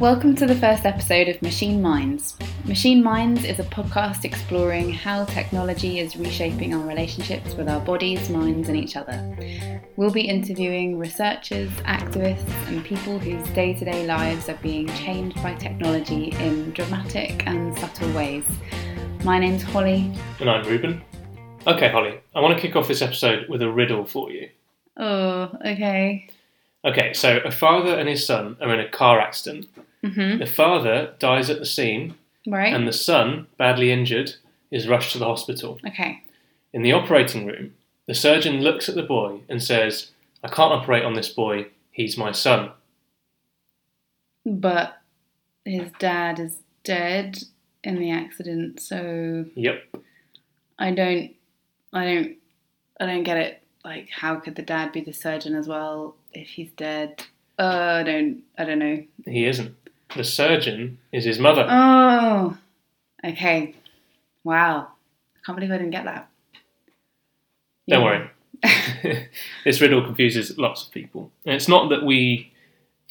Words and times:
Welcome 0.00 0.34
to 0.36 0.46
the 0.46 0.56
first 0.56 0.84
episode 0.84 1.28
of 1.28 1.40
Machine 1.40 1.80
Minds. 1.80 2.36
Machine 2.64 3.00
Minds 3.00 3.44
is 3.44 3.60
a 3.60 3.64
podcast 3.64 4.24
exploring 4.24 4.92
how 4.92 5.24
technology 5.26 6.00
is 6.00 6.16
reshaping 6.16 6.74
our 6.74 6.84
relationships 6.84 7.54
with 7.54 7.68
our 7.68 7.78
bodies, 7.78 8.28
minds, 8.28 8.68
and 8.68 8.76
each 8.76 8.96
other. 8.96 9.24
We'll 9.94 10.10
be 10.10 10.22
interviewing 10.22 10.98
researchers, 10.98 11.70
activists, 11.82 12.50
and 12.66 12.84
people 12.84 13.20
whose 13.20 13.48
day 13.50 13.72
to 13.74 13.84
day 13.84 14.04
lives 14.04 14.48
are 14.48 14.58
being 14.60 14.88
changed 14.88 15.40
by 15.40 15.54
technology 15.54 16.34
in 16.40 16.72
dramatic 16.72 17.46
and 17.46 17.78
subtle 17.78 18.12
ways. 18.14 18.44
My 19.22 19.38
name's 19.38 19.62
Holly. 19.62 20.12
And 20.40 20.50
I'm 20.50 20.66
Ruben. 20.66 21.04
Okay, 21.68 21.88
Holly, 21.88 22.18
I 22.34 22.40
want 22.40 22.56
to 22.56 22.60
kick 22.60 22.74
off 22.74 22.88
this 22.88 23.00
episode 23.00 23.48
with 23.48 23.62
a 23.62 23.70
riddle 23.70 24.04
for 24.04 24.32
you. 24.32 24.50
Oh, 24.96 25.56
okay. 25.64 26.28
Okay, 26.84 27.12
so 27.14 27.38
a 27.44 27.50
father 27.50 27.98
and 27.98 28.08
his 28.08 28.26
son 28.26 28.56
are 28.60 28.72
in 28.74 28.80
a 28.80 28.88
car 28.88 29.18
accident. 29.20 29.66
Mm-hmm. 30.02 30.38
The 30.38 30.46
father 30.46 31.14
dies 31.18 31.48
at 31.48 31.58
the 31.58 31.66
scene, 31.66 32.14
Right? 32.46 32.74
and 32.74 32.86
the 32.86 32.92
son, 32.92 33.46
badly 33.56 33.90
injured, 33.90 34.34
is 34.70 34.86
rushed 34.88 35.12
to 35.12 35.18
the 35.18 35.24
hospital. 35.24 35.78
okay. 35.86 36.22
In 36.74 36.82
the 36.82 36.92
operating 36.92 37.46
room, 37.46 37.72
the 38.06 38.14
surgeon 38.14 38.60
looks 38.60 38.88
at 38.88 38.96
the 38.96 39.02
boy 39.02 39.40
and 39.48 39.62
says, 39.62 40.10
I 40.42 40.48
can't 40.48 40.72
operate 40.72 41.04
on 41.04 41.14
this 41.14 41.28
boy, 41.30 41.66
he's 41.92 42.18
my 42.18 42.32
son. 42.32 42.70
But 44.44 44.98
his 45.64 45.90
dad 45.98 46.38
is 46.38 46.58
dead 46.82 47.38
in 47.82 47.98
the 47.98 48.10
accident, 48.10 48.80
so 48.80 49.46
Yep. 49.54 49.82
I 50.78 50.90
don't, 50.90 51.34
I 51.92 52.04
don't, 52.04 52.36
I 53.00 53.06
don't 53.06 53.22
get 53.22 53.36
it. 53.38 53.62
Like, 53.84 54.08
how 54.10 54.36
could 54.36 54.56
the 54.56 54.62
dad 54.62 54.92
be 54.92 55.00
the 55.00 55.12
surgeon 55.12 55.54
as 55.54 55.68
well 55.68 56.16
if 56.36 56.48
he's 56.48 56.70
dead? 56.72 57.22
Uh, 57.58 57.98
I 58.00 58.02
don't, 58.02 58.42
I 58.58 58.64
don't 58.64 58.78
know. 58.78 59.02
He 59.26 59.46
isn't. 59.46 59.74
The 60.16 60.24
surgeon 60.24 60.98
is 61.12 61.24
his 61.24 61.38
mother. 61.38 61.66
Oh, 61.68 62.56
okay. 63.24 63.74
Wow. 64.44 64.88
I 65.36 65.38
can't 65.46 65.56
believe 65.56 65.72
I 65.72 65.78
didn't 65.78 65.90
get 65.92 66.04
that. 66.04 66.28
Don't 67.88 68.04
worry. 68.04 68.30
this 69.64 69.80
riddle 69.80 70.02
confuses 70.02 70.56
lots 70.58 70.84
of 70.86 70.90
people. 70.92 71.30
And 71.44 71.54
it's 71.54 71.68
not 71.68 71.88
that 71.90 72.04
we 72.04 72.50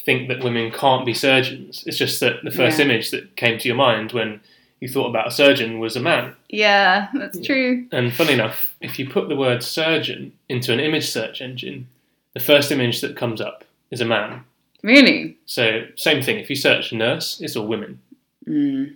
think 0.03 0.27
that 0.27 0.43
women 0.43 0.71
can't 0.71 1.05
be 1.05 1.13
surgeons, 1.13 1.83
it's 1.87 1.97
just 1.97 2.19
that 2.19 2.43
the 2.43 2.51
first 2.51 2.77
Yeah. 2.77 2.85
image 2.85 3.11
that 3.11 3.35
came 3.37 3.57
to 3.59 3.67
your 3.67 3.77
mind 3.77 4.11
when 4.11 4.41
you 4.81 4.89
thought 4.89 5.07
about 5.07 5.27
a 5.27 5.31
surgeon 5.31 5.79
was 5.79 5.95
a 5.95 6.01
man. 6.01 6.35
Yeah, 6.49 7.07
that's 7.13 7.39
true. 7.39 7.85
And 7.91 8.13
funny 8.13 8.33
enough, 8.33 8.75
if 8.81 8.99
you 8.99 9.09
put 9.09 9.29
the 9.29 9.35
word 9.37 9.63
surgeon 9.63 10.33
into 10.49 10.73
an 10.73 10.81
image 10.81 11.07
search 11.09 11.41
engine, 11.41 11.87
the 12.33 12.39
first 12.39 12.71
image 12.71 13.01
that 13.01 13.15
comes 13.15 13.41
up 13.41 13.63
is 13.91 14.01
a 14.01 14.05
man. 14.05 14.43
Really? 14.81 15.37
So, 15.45 15.85
same 15.95 16.21
thing, 16.21 16.39
if 16.39 16.49
you 16.49 16.55
search 16.55 16.91
nurse, 16.91 17.39
it's 17.39 17.55
all 17.55 17.67
women. 17.67 18.01
Mm. 18.47 18.95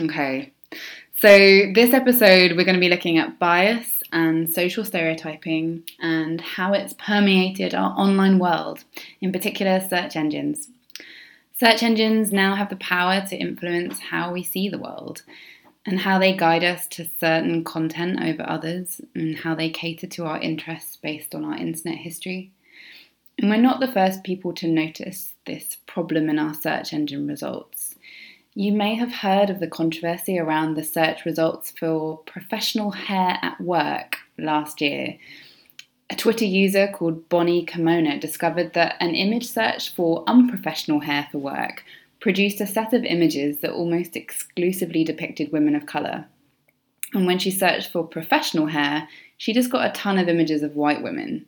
Okay. 0.00 0.52
So, 1.20 1.28
this 1.72 1.94
episode, 1.94 2.56
we're 2.56 2.64
going 2.64 2.74
to 2.74 2.80
be 2.80 2.88
looking 2.88 3.18
at 3.18 3.38
bias 3.38 4.02
and 4.12 4.50
social 4.50 4.84
stereotyping 4.84 5.84
and 6.00 6.40
how 6.40 6.72
it's 6.72 6.94
permeated 6.94 7.74
our 7.74 7.90
online 7.98 8.38
world, 8.38 8.84
in 9.20 9.32
particular, 9.32 9.80
search 9.80 10.16
engines. 10.16 10.68
Search 11.58 11.82
engines 11.82 12.32
now 12.32 12.54
have 12.54 12.68
the 12.68 12.76
power 12.76 13.24
to 13.28 13.36
influence 13.36 13.98
how 13.98 14.32
we 14.32 14.42
see 14.42 14.68
the 14.68 14.78
world 14.78 15.22
and 15.86 16.00
how 16.00 16.18
they 16.18 16.36
guide 16.36 16.64
us 16.64 16.86
to 16.88 17.08
certain 17.20 17.62
content 17.62 18.20
over 18.20 18.44
others 18.48 19.00
and 19.14 19.36
how 19.36 19.54
they 19.54 19.70
cater 19.70 20.08
to 20.08 20.24
our 20.24 20.38
interests 20.40 20.96
based 20.96 21.34
on 21.34 21.44
our 21.44 21.56
internet 21.56 21.98
history. 21.98 22.50
And 23.38 23.48
we're 23.48 23.56
not 23.58 23.80
the 23.80 23.92
first 23.92 24.24
people 24.24 24.52
to 24.54 24.66
notice 24.66 25.34
this 25.46 25.76
problem 25.86 26.28
in 26.28 26.38
our 26.38 26.54
search 26.54 26.92
engine 26.92 27.28
results. 27.28 27.94
You 28.54 28.72
may 28.72 28.94
have 28.94 29.12
heard 29.12 29.50
of 29.50 29.60
the 29.60 29.68
controversy 29.68 30.38
around 30.38 30.74
the 30.74 30.82
search 30.82 31.24
results 31.24 31.70
for 31.70 32.18
professional 32.18 32.90
hair 32.90 33.38
at 33.42 33.60
work 33.60 34.16
last 34.38 34.80
year. 34.80 35.18
A 36.08 36.16
Twitter 36.16 36.46
user 36.46 36.88
called 36.88 37.28
Bonnie 37.28 37.66
Kamona 37.66 38.18
discovered 38.18 38.72
that 38.72 38.96
an 38.98 39.14
image 39.14 39.46
search 39.46 39.94
for 39.94 40.24
unprofessional 40.26 41.00
hair 41.00 41.28
for 41.30 41.38
work 41.38 41.84
produced 42.20 42.60
a 42.60 42.66
set 42.66 42.92
of 42.92 43.04
images 43.04 43.58
that 43.58 43.72
almost 43.72 44.16
exclusively 44.16 45.04
depicted 45.04 45.52
women 45.52 45.74
of 45.74 45.86
colour. 45.86 46.26
And 47.14 47.26
when 47.26 47.38
she 47.38 47.50
searched 47.50 47.92
for 47.92 48.06
professional 48.06 48.66
hair, 48.66 49.08
she 49.36 49.52
just 49.52 49.70
got 49.70 49.88
a 49.88 49.92
ton 49.92 50.18
of 50.18 50.28
images 50.28 50.62
of 50.62 50.76
white 50.76 51.02
women. 51.02 51.46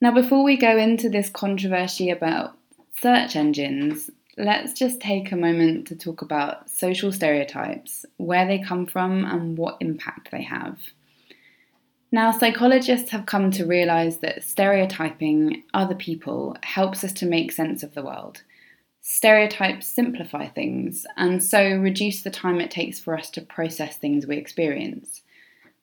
Now, 0.00 0.12
before 0.12 0.44
we 0.44 0.56
go 0.56 0.76
into 0.76 1.08
this 1.08 1.28
controversy 1.28 2.10
about 2.10 2.56
search 3.00 3.34
engines, 3.34 4.10
let's 4.36 4.72
just 4.72 5.00
take 5.00 5.32
a 5.32 5.36
moment 5.36 5.88
to 5.88 5.96
talk 5.96 6.22
about 6.22 6.70
social 6.70 7.10
stereotypes, 7.10 8.06
where 8.16 8.46
they 8.46 8.60
come 8.60 8.86
from, 8.86 9.24
and 9.24 9.58
what 9.58 9.78
impact 9.80 10.30
they 10.30 10.42
have. 10.42 10.78
Now, 12.12 12.30
psychologists 12.30 13.10
have 13.10 13.26
come 13.26 13.50
to 13.52 13.66
realize 13.66 14.18
that 14.18 14.44
stereotyping 14.44 15.64
other 15.74 15.94
people 15.94 16.56
helps 16.62 17.02
us 17.02 17.12
to 17.14 17.26
make 17.26 17.52
sense 17.52 17.82
of 17.82 17.94
the 17.94 18.02
world. 18.02 18.42
Stereotypes 19.10 19.86
simplify 19.86 20.48
things 20.48 21.06
and 21.16 21.42
so 21.42 21.76
reduce 21.78 22.20
the 22.20 22.30
time 22.30 22.60
it 22.60 22.70
takes 22.70 23.00
for 23.00 23.16
us 23.16 23.30
to 23.30 23.40
process 23.40 23.96
things 23.96 24.26
we 24.26 24.36
experience. 24.36 25.22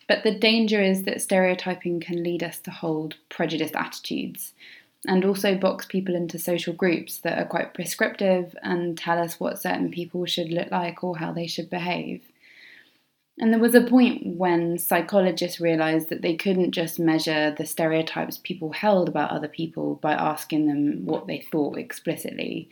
But 0.07 0.21
the 0.21 0.37
danger 0.37 0.79
is 0.79 1.03
that 1.03 1.23
stereotyping 1.23 2.01
can 2.01 2.21
lead 2.21 2.43
us 2.43 2.59
to 2.59 2.69
hold 2.69 3.15
prejudiced 3.29 3.75
attitudes 3.75 4.53
and 5.07 5.25
also 5.25 5.55
box 5.55 5.87
people 5.87 6.15
into 6.15 6.37
social 6.37 6.71
groups 6.71 7.17
that 7.17 7.39
are 7.39 7.47
quite 7.47 7.73
prescriptive 7.73 8.55
and 8.61 8.95
tell 8.95 9.17
us 9.17 9.39
what 9.39 9.59
certain 9.59 9.89
people 9.89 10.27
should 10.27 10.51
look 10.51 10.69
like 10.69 11.03
or 11.03 11.17
how 11.17 11.33
they 11.33 11.47
should 11.47 11.71
behave. 11.71 12.21
And 13.39 13.51
there 13.51 13.59
was 13.59 13.73
a 13.73 13.81
point 13.81 14.37
when 14.37 14.77
psychologists 14.77 15.59
realised 15.59 16.09
that 16.09 16.21
they 16.21 16.35
couldn't 16.35 16.73
just 16.73 16.99
measure 16.99 17.55
the 17.57 17.65
stereotypes 17.65 18.37
people 18.37 18.71
held 18.71 19.09
about 19.09 19.31
other 19.31 19.47
people 19.47 19.95
by 19.95 20.13
asking 20.13 20.67
them 20.67 21.07
what 21.07 21.25
they 21.25 21.39
thought 21.39 21.79
explicitly. 21.79 22.69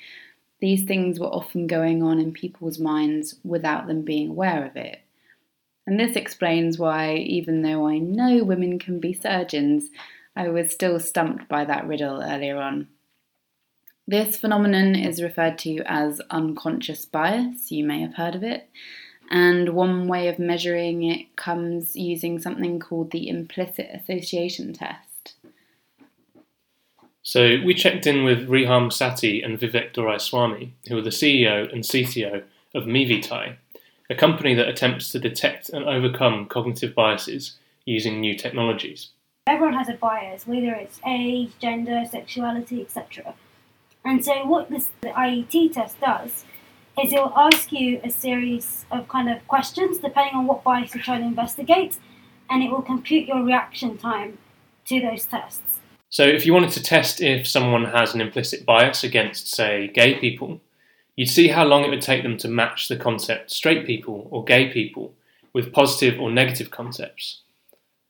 These 0.63 0.85
things 0.85 1.19
were 1.19 1.27
often 1.27 1.67
going 1.67 2.01
on 2.03 2.21
in 2.21 2.31
people's 2.31 2.79
minds 2.79 3.35
without 3.43 3.85
them 3.85 4.03
being 4.03 4.29
aware 4.29 4.65
of 4.65 4.77
it. 4.77 5.01
And 5.85 5.99
this 5.99 6.15
explains 6.15 6.79
why, 6.79 7.15
even 7.15 7.63
though 7.63 7.85
I 7.85 7.97
know 7.97 8.45
women 8.45 8.79
can 8.79 9.01
be 9.01 9.11
surgeons, 9.11 9.89
I 10.37 10.47
was 10.47 10.71
still 10.71 11.01
stumped 11.01 11.49
by 11.49 11.65
that 11.65 11.85
riddle 11.85 12.21
earlier 12.21 12.55
on. 12.59 12.87
This 14.07 14.37
phenomenon 14.37 14.95
is 14.95 15.21
referred 15.21 15.57
to 15.57 15.79
as 15.85 16.21
unconscious 16.29 17.03
bias, 17.03 17.69
you 17.69 17.83
may 17.83 17.99
have 17.99 18.13
heard 18.13 18.33
of 18.33 18.41
it, 18.41 18.69
and 19.29 19.73
one 19.73 20.07
way 20.07 20.29
of 20.29 20.39
measuring 20.39 21.03
it 21.03 21.35
comes 21.35 21.97
using 21.97 22.39
something 22.39 22.79
called 22.79 23.11
the 23.11 23.27
implicit 23.27 23.89
association 23.93 24.71
test. 24.71 25.12
So, 27.25 27.57
we 27.63 27.73
checked 27.73 28.05
in 28.05 28.25
with 28.25 28.49
Riham 28.49 28.91
Satti 28.91 29.45
and 29.45 29.57
Vivek 29.57 29.93
Doraiswamy, 29.93 30.71
who 30.89 30.97
are 30.97 31.01
the 31.01 31.09
CEO 31.09 31.71
and 31.71 31.81
CTO 31.81 32.43
of 32.75 32.83
MeVitae, 32.83 33.55
a 34.09 34.15
company 34.15 34.53
that 34.55 34.67
attempts 34.67 35.09
to 35.13 35.19
detect 35.19 35.69
and 35.69 35.85
overcome 35.85 36.47
cognitive 36.47 36.93
biases 36.93 37.55
using 37.85 38.19
new 38.19 38.35
technologies. 38.35 39.11
everyone 39.47 39.73
has 39.73 39.87
a 39.87 39.93
bias, 39.93 40.45
whether 40.45 40.73
it's 40.73 40.99
age, 41.07 41.51
gender, 41.59 42.03
sexuality, 42.11 42.81
etc. 42.81 43.33
And 44.03 44.23
so, 44.25 44.45
what 44.45 44.69
this 44.69 44.89
the 44.99 45.07
IAT 45.07 45.71
test 45.71 46.01
does 46.01 46.43
is 47.01 47.13
it 47.13 47.19
will 47.21 47.37
ask 47.37 47.71
you 47.71 48.01
a 48.03 48.09
series 48.09 48.85
of 48.91 49.07
kind 49.07 49.29
of 49.29 49.47
questions 49.47 49.97
depending 49.97 50.35
on 50.35 50.45
what 50.45 50.65
bias 50.65 50.93
you're 50.93 51.01
trying 51.01 51.21
to 51.21 51.27
investigate, 51.27 51.99
and 52.49 52.61
it 52.61 52.69
will 52.69 52.81
compute 52.81 53.29
your 53.29 53.41
reaction 53.43 53.97
time 53.97 54.39
to 54.87 54.99
those 54.99 55.25
tests. 55.25 55.79
So, 56.13 56.23
if 56.23 56.45
you 56.45 56.53
wanted 56.53 56.69
to 56.73 56.83
test 56.83 57.21
if 57.21 57.47
someone 57.47 57.85
has 57.85 58.13
an 58.13 58.21
implicit 58.21 58.67
bias 58.67 59.03
against, 59.03 59.47
say, 59.47 59.87
gay 59.87 60.13
people, 60.13 60.61
you'd 61.15 61.25
see 61.25 61.47
how 61.47 61.65
long 61.65 61.83
it 61.83 61.89
would 61.89 62.03
take 62.03 62.21
them 62.21 62.37
to 62.37 62.47
match 62.47 62.87
the 62.87 62.97
concept 62.97 63.49
straight 63.49 63.87
people 63.87 64.27
or 64.29 64.43
gay 64.43 64.71
people 64.71 65.15
with 65.53 65.73
positive 65.73 66.21
or 66.21 66.29
negative 66.29 66.69
concepts. 66.69 67.41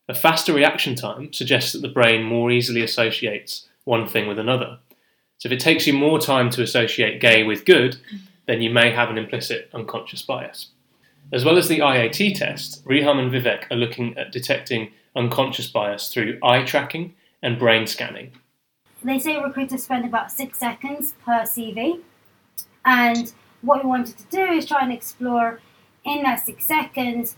A 0.10 0.14
faster 0.14 0.52
reaction 0.52 0.96
time 0.96 1.32
suggests 1.32 1.72
that 1.72 1.82
the 1.82 1.88
brain 1.88 2.24
more 2.24 2.52
easily 2.52 2.82
associates 2.82 3.70
one 3.86 4.06
thing 4.06 4.28
with 4.28 4.38
another. 4.38 4.80
So, 5.38 5.48
if 5.48 5.54
it 5.54 5.62
takes 5.62 5.88
you 5.88 5.94
more 5.94 6.20
time 6.20 6.50
to 6.50 6.62
associate 6.62 7.22
gay 7.22 7.44
with 7.44 7.64
good, 7.64 7.96
then 8.48 8.62
you 8.62 8.70
may 8.70 8.92
have 8.92 9.12
an 9.12 9.18
implicit 9.18 9.70
unconscious 9.74 10.24
bias. 10.24 10.72
As 11.32 11.46
well 11.46 11.58
as 11.58 11.70
the 11.70 11.80
IAT 11.80 12.38
test, 12.38 12.84
Riham 12.84 13.18
and 13.18 13.32
Vivek 13.32 13.72
are 13.72 13.78
looking 13.78 14.18
at 14.18 14.34
detecting 14.34 14.92
unconscious 15.16 15.68
bias 15.68 16.10
through 16.10 16.38
eye 16.44 16.66
tracking 16.66 17.16
and 17.44 17.60
brain 17.60 17.86
scanning. 17.86 18.31
They 19.04 19.19
say 19.19 19.40
recruiters 19.40 19.84
spend 19.84 20.06
about 20.06 20.31
six 20.31 20.57
seconds 20.57 21.13
per 21.24 21.42
CV, 21.42 22.00
and 22.86 23.31
what 23.62 23.84
we 23.84 23.90
wanted 23.90 24.18
to 24.18 24.24
do 24.31 24.45
is 24.45 24.66
try 24.66 24.81
and 24.81 24.92
explore 24.92 25.60
in 26.04 26.24
that 26.24 26.45
six 26.45 26.66
seconds 26.66 27.36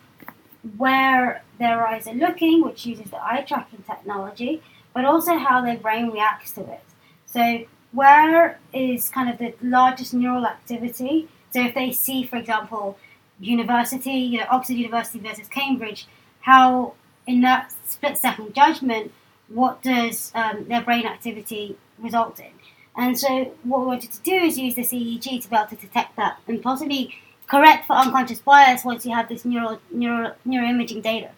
where 0.77 1.43
their 1.59 1.85
eyes 1.85 2.07
are 2.07 2.13
looking, 2.13 2.63
which 2.63 2.85
uses 2.85 3.11
the 3.11 3.23
eye 3.23 3.43
tracking 3.47 3.83
technology, 3.83 4.61
but 4.93 5.05
also 5.05 5.37
how 5.37 5.61
their 5.61 5.77
brain 5.77 6.09
reacts 6.09 6.51
to 6.51 6.61
it. 6.61 6.83
So 7.25 7.65
where 7.91 8.59
is 8.73 9.09
kind 9.09 9.29
of 9.29 9.37
the 9.37 9.53
largest 9.61 10.13
neural 10.13 10.45
activity? 10.45 11.27
So 11.51 11.61
if 11.61 11.75
they 11.75 11.91
see, 11.91 12.25
for 12.25 12.37
example, 12.37 12.97
university, 13.39 14.11
you 14.11 14.39
know, 14.39 14.45
Oxford 14.49 14.73
University 14.73 15.19
versus 15.19 15.47
Cambridge, 15.47 16.07
how 16.41 16.93
in 17.27 17.41
that 17.41 17.73
split 17.85 18.17
second 18.17 18.53
judgment, 18.53 19.11
what 19.47 19.81
does 19.81 20.31
um, 20.35 20.65
their 20.67 20.81
brain 20.81 21.05
activity 21.05 21.77
result 21.99 22.39
in? 22.39 22.51
And 22.97 23.19
so 23.19 23.53
what 23.63 23.81
we 23.81 23.87
wanted 23.87 24.11
to 24.13 24.21
do 24.21 24.35
is 24.35 24.57
use 24.57 24.75
this 24.75 24.93
EEG 24.93 25.43
to 25.43 25.49
be 25.49 25.55
able 25.55 25.67
to 25.67 25.75
detect 25.75 26.15
that 26.15 26.39
and 26.47 26.61
possibly 26.61 27.13
correct 27.47 27.87
for 27.87 27.93
unconscious 27.93 28.39
bias 28.39 28.85
once 28.85 29.05
you 29.05 29.13
have 29.13 29.29
this 29.29 29.45
neural, 29.45 29.79
neural 29.91 30.33
neuroimaging 30.47 31.03
data. 31.03 31.29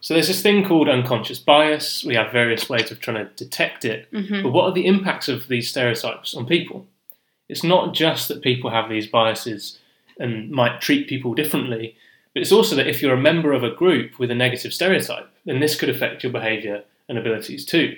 So 0.00 0.14
there's 0.14 0.28
this 0.28 0.42
thing 0.42 0.64
called 0.64 0.88
unconscious 0.88 1.38
bias. 1.38 2.04
We 2.04 2.14
have 2.14 2.30
various 2.30 2.68
ways 2.68 2.90
of 2.90 3.00
trying 3.00 3.16
to 3.16 3.32
detect 3.34 3.84
it. 3.84 4.10
Mhm. 4.12 4.42
But 4.44 4.52
what 4.52 4.66
are 4.66 4.72
the 4.72 4.86
impacts 4.86 5.28
of 5.28 5.48
these 5.48 5.68
stereotypes 5.68 6.34
on 6.34 6.46
people? 6.46 6.86
It's 7.48 7.64
not 7.64 7.94
just 7.94 8.28
that 8.28 8.42
people 8.42 8.70
have 8.70 8.88
these 8.88 9.06
biases 9.06 9.78
and 10.18 10.50
might 10.50 10.80
treat 10.80 11.08
people 11.08 11.34
differently, 11.34 11.96
but 12.32 12.42
it's 12.42 12.52
also 12.52 12.76
that 12.76 12.86
if 12.86 13.02
you're 13.02 13.14
a 13.14 13.20
member 13.20 13.52
of 13.52 13.64
a 13.64 13.70
group 13.70 14.18
with 14.18 14.30
a 14.30 14.34
negative 14.34 14.72
stereotype, 14.72 15.28
then 15.44 15.60
this 15.60 15.74
could 15.78 15.88
affect 15.88 16.22
your 16.22 16.32
behaviour 16.32 16.84
and 17.08 17.18
abilities 17.18 17.64
too. 17.64 17.96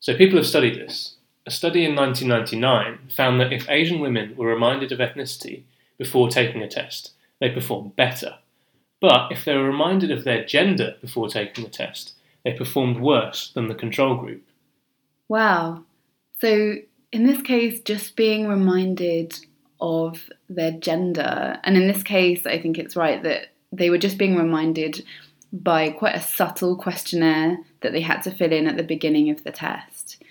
So 0.00 0.16
people 0.16 0.36
have 0.36 0.46
studied 0.46 0.76
this. 0.76 1.16
A 1.46 1.50
study 1.50 1.84
in 1.84 1.94
1999 1.94 3.10
found 3.14 3.40
that 3.40 3.52
if 3.52 3.68
Asian 3.68 4.00
women 4.00 4.34
were 4.36 4.46
reminded 4.46 4.92
of 4.92 4.98
ethnicity 4.98 5.64
before 5.98 6.28
taking 6.28 6.62
a 6.62 6.68
test, 6.68 7.12
they 7.40 7.50
performed 7.50 7.96
better. 7.96 8.36
But 9.00 9.30
if 9.30 9.44
they 9.44 9.54
were 9.54 9.64
reminded 9.64 10.10
of 10.10 10.24
their 10.24 10.44
gender 10.44 10.96
before 11.00 11.28
taking 11.28 11.64
the 11.64 11.70
test, 11.70 12.14
they 12.44 12.52
performed 12.52 13.00
worse 13.00 13.50
than 13.52 13.68
the 13.68 13.74
control 13.74 14.16
group. 14.16 14.42
Wow. 15.28 15.84
So 16.40 16.76
in 17.12 17.26
this 17.26 17.42
case, 17.42 17.80
just 17.80 18.16
being 18.16 18.48
reminded 18.48 19.38
of 19.80 20.30
their 20.48 20.72
gender, 20.72 21.58
and 21.64 21.76
in 21.76 21.86
this 21.86 22.02
case, 22.02 22.46
I 22.46 22.58
think 22.58 22.78
it's 22.78 22.96
right 22.96 23.22
that 23.22 23.48
they 23.72 23.90
were 23.90 23.98
just 23.98 24.18
being 24.18 24.36
reminded 24.36 25.04
by 25.54 25.88
quite 25.90 26.16
a 26.16 26.20
subtle 26.20 26.76
questionnaire 26.76 27.58
that 27.80 27.92
they 27.92 28.00
had 28.00 28.22
to 28.22 28.30
fill 28.32 28.52
in 28.52 28.66
at 28.66 28.76
the 28.76 28.82
beginning 28.82 29.30
of 29.30 29.44
the 29.44 29.52
test. 29.52 30.22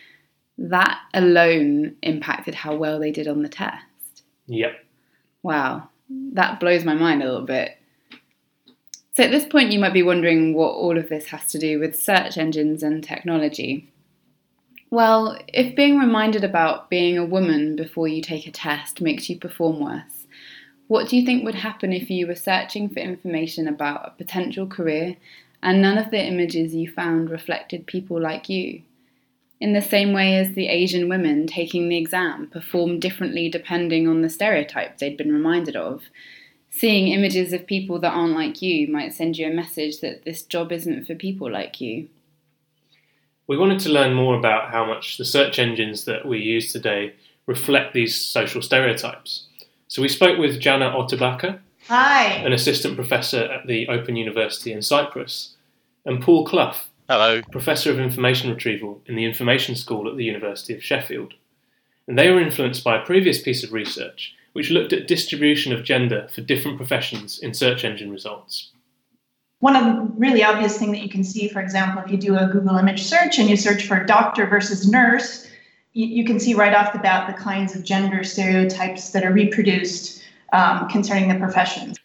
That 0.58 1.00
alone 1.14 1.96
impacted 2.04 2.56
how 2.56 2.76
well 2.76 3.00
they 3.00 3.12
did 3.12 3.28
on 3.28 3.42
the 3.42 3.50
test. 3.50 4.24
Yep. 4.48 4.74
Wow, 5.42 5.90
that 6.34 6.60
blows 6.60 6.84
my 6.84 6.94
mind 6.94 7.24
a 7.24 7.26
little 7.26 7.46
bit. 7.46 7.78
So, 9.16 9.24
at 9.24 9.32
this 9.32 9.46
point, 9.46 9.72
you 9.72 9.80
might 9.80 9.94
be 9.94 10.04
wondering 10.04 10.54
what 10.54 10.72
all 10.72 10.98
of 10.98 11.08
this 11.08 11.28
has 11.28 11.48
to 11.52 11.60
do 11.60 11.80
with 11.80 12.00
search 12.00 12.38
engines 12.38 12.84
and 12.84 13.04
technology. 13.04 13.92
Well, 14.90 15.38
if 15.48 15.76
being 15.76 15.98
reminded 15.98 16.44
about 16.44 16.90
being 16.90 17.18
a 17.18 17.26
woman 17.26 17.76
before 17.76 18.08
you 18.08 18.22
take 18.22 18.46
a 18.46 18.52
test 18.52 19.02
makes 19.02 19.30
you 19.30 19.40
perform 19.40 19.80
worse, 19.80 20.23
what 20.94 21.10
do 21.10 21.18
you 21.18 21.26
think 21.26 21.44
would 21.44 21.56
happen 21.56 21.92
if 21.92 22.12
you 22.12 22.28
were 22.28 22.36
searching 22.36 22.88
for 22.88 23.00
information 23.00 23.68
about 23.68 24.06
a 24.06 24.12
potential 24.12 24.68
career 24.68 25.18
and 25.64 25.82
none 25.82 25.98
of 25.98 26.12
the 26.12 26.24
images 26.24 26.76
you 26.76 26.88
found 26.88 27.32
reflected 27.32 27.88
people 27.88 28.22
like 28.22 28.48
you? 28.48 28.80
In 29.60 29.74
the 29.74 29.82
same 29.82 30.14
way 30.14 30.36
as 30.36 30.54
the 30.54 30.68
Asian 30.68 31.10
women 31.10 31.48
taking 31.48 31.90
the 31.90 31.98
exam 31.98 32.46
performed 32.46 33.02
differently 33.02 33.50
depending 33.50 34.08
on 34.08 34.22
the 34.22 34.30
stereotype 34.30 35.00
they'd 35.00 35.18
been 35.18 35.34
reminded 35.34 35.76
of, 35.76 36.04
seeing 36.70 37.08
images 37.08 37.54
of 37.54 37.66
people 37.66 37.98
that 37.98 38.14
aren't 38.14 38.36
like 38.36 38.62
you 38.62 38.88
might 38.88 39.16
send 39.16 39.36
you 39.36 39.48
a 39.48 39.52
message 39.52 40.00
that 40.02 40.26
this 40.26 40.44
job 40.44 40.72
isn't 40.72 41.08
for 41.08 41.16
people 41.16 41.52
like 41.52 41.82
you. 41.82 42.08
We 43.48 43.58
wanted 43.58 43.80
to 43.80 43.90
learn 43.90 44.14
more 44.14 44.38
about 44.38 44.70
how 44.70 44.86
much 44.86 45.18
the 45.18 45.26
search 45.26 45.58
engines 45.58 46.06
that 46.06 46.28
we 46.28 46.38
use 46.38 46.72
today 46.72 47.16
reflect 47.48 47.96
these 47.96 48.16
social 48.16 48.62
stereotypes. 48.62 49.48
So 49.94 50.02
we 50.02 50.10
spoke 50.10 50.40
with 50.40 50.60
Jahna 50.60 50.92
Otterbacher, 50.92 51.60
Hi. 51.88 52.24
an 52.24 52.52
assistant 52.52 52.96
professor 52.96 53.44
at 53.44 53.68
the 53.68 53.88
Open 53.90 54.16
University 54.16 54.74
in 54.74 54.82
Cyprus, 54.82 55.56
and 56.04 56.20
Paul 56.20 56.48
Clough, 56.48 56.74
Hello. 57.08 57.44
Professor 57.52 57.92
of 57.92 58.00
Information 58.00 58.50
Retrieval 58.50 59.04
in 59.06 59.16
the 59.16 59.24
Information 59.24 59.76
School 59.76 60.10
at 60.10 60.18
the 60.18 60.24
University 60.24 60.74
of 60.74 60.84
Sheffield. 60.84 61.36
And 62.08 62.18
they 62.18 62.32
were 62.32 62.42
influenced 62.42 62.84
by 62.84 62.98
a 62.98 63.06
previous 63.06 63.40
piece 63.40 63.64
of 63.64 63.72
research 63.72 64.34
which 64.54 64.72
looked 64.72 64.94
at 64.94 65.08
distribution 65.08 65.72
of 65.72 65.84
gender 65.84 66.28
for 66.34 66.42
different 66.42 66.78
professions 66.78 67.38
in 67.38 67.54
search 67.54 67.86
engine 67.86 68.10
results. 68.10 68.72
One 69.60 69.76
of 69.76 69.84
the 69.84 70.12
really 70.18 70.44
obvious 70.44 70.76
thing 70.80 70.92
that 70.94 71.04
you 71.04 71.10
can 71.10 71.24
see, 71.24 71.50
for 71.50 71.62
example, 71.62 72.02
if 72.04 72.10
you 72.10 72.18
do 72.18 72.36
a 72.36 72.48
Google 72.48 72.78
image 72.78 73.04
search 73.04 73.38
and 73.38 73.48
you 73.48 73.56
search 73.56 73.86
for 73.86 74.04
doctor 74.04 74.48
versus 74.48 74.90
nurse, 74.90 75.48
you, 75.94 76.26
can 76.26 76.40
see 76.40 76.54
right 76.54 76.74
off 76.74 76.94
the 76.94 77.00
bat 77.00 77.28
the 77.28 77.42
kinds 77.42 77.76
of 77.76 77.84
gender 77.84 78.24
stereotypes 78.24 79.12
that 79.12 79.24
are 79.24 79.32
reproduced 79.32 80.24
um, 80.52 80.88
concerning 80.90 81.30
the 81.30 81.36
professions. 81.36 82.00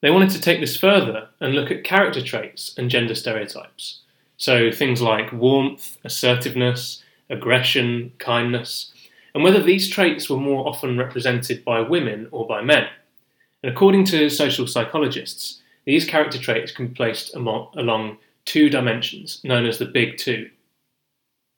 They 0.00 0.10
wanted 0.10 0.30
to 0.30 0.40
take 0.40 0.60
this 0.60 0.76
further 0.76 1.28
and 1.40 1.54
look 1.54 1.70
at 1.70 1.84
character 1.84 2.22
traits 2.22 2.74
and 2.76 2.90
gender 2.90 3.14
stereotypes. 3.14 4.00
So 4.36 4.70
things 4.70 5.00
like 5.00 5.32
warmth, 5.32 5.96
assertiveness, 6.04 7.02
aggression, 7.30 8.12
kindness, 8.18 8.92
and 9.34 9.42
whether 9.42 9.62
these 9.62 9.90
traits 9.90 10.30
were 10.30 10.36
more 10.36 10.68
often 10.68 10.98
represented 10.98 11.64
by 11.64 11.80
women 11.80 12.28
or 12.30 12.46
by 12.46 12.62
men. 12.62 12.86
And 13.62 13.72
according 13.72 14.04
to 14.06 14.28
social 14.28 14.66
psychologists, 14.66 15.60
these 15.86 16.04
character 16.04 16.38
traits 16.38 16.70
can 16.70 16.88
be 16.88 16.94
placed 16.94 17.34
amo- 17.34 17.70
along 17.74 18.18
two 18.44 18.68
dimensions 18.68 19.40
known 19.42 19.66
as 19.66 19.78
the 19.78 19.86
Big 19.86 20.18
Two. 20.18 20.50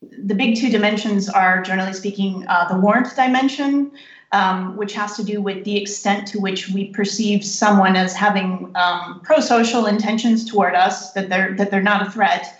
The 0.02 0.34
big 0.34 0.56
two 0.56 0.70
dimensions 0.70 1.28
are, 1.28 1.62
generally 1.62 1.94
speaking, 1.94 2.46
uh, 2.48 2.68
the 2.68 2.78
warmth 2.78 3.16
dimension, 3.16 3.92
um, 4.32 4.76
which 4.76 4.92
has 4.94 5.16
to 5.16 5.24
do 5.24 5.40
with 5.40 5.64
the 5.64 5.76
extent 5.76 6.28
to 6.28 6.40
which 6.40 6.68
we 6.68 6.88
perceive 6.88 7.44
someone 7.44 7.96
as 7.96 8.14
having 8.14 8.72
um, 8.74 9.20
pro-social 9.22 9.86
intentions 9.86 10.44
toward 10.44 10.74
us, 10.74 11.12
that 11.12 11.28
they're 11.28 11.54
that 11.54 11.70
they're 11.70 11.82
not 11.82 12.06
a 12.06 12.10
threat, 12.10 12.58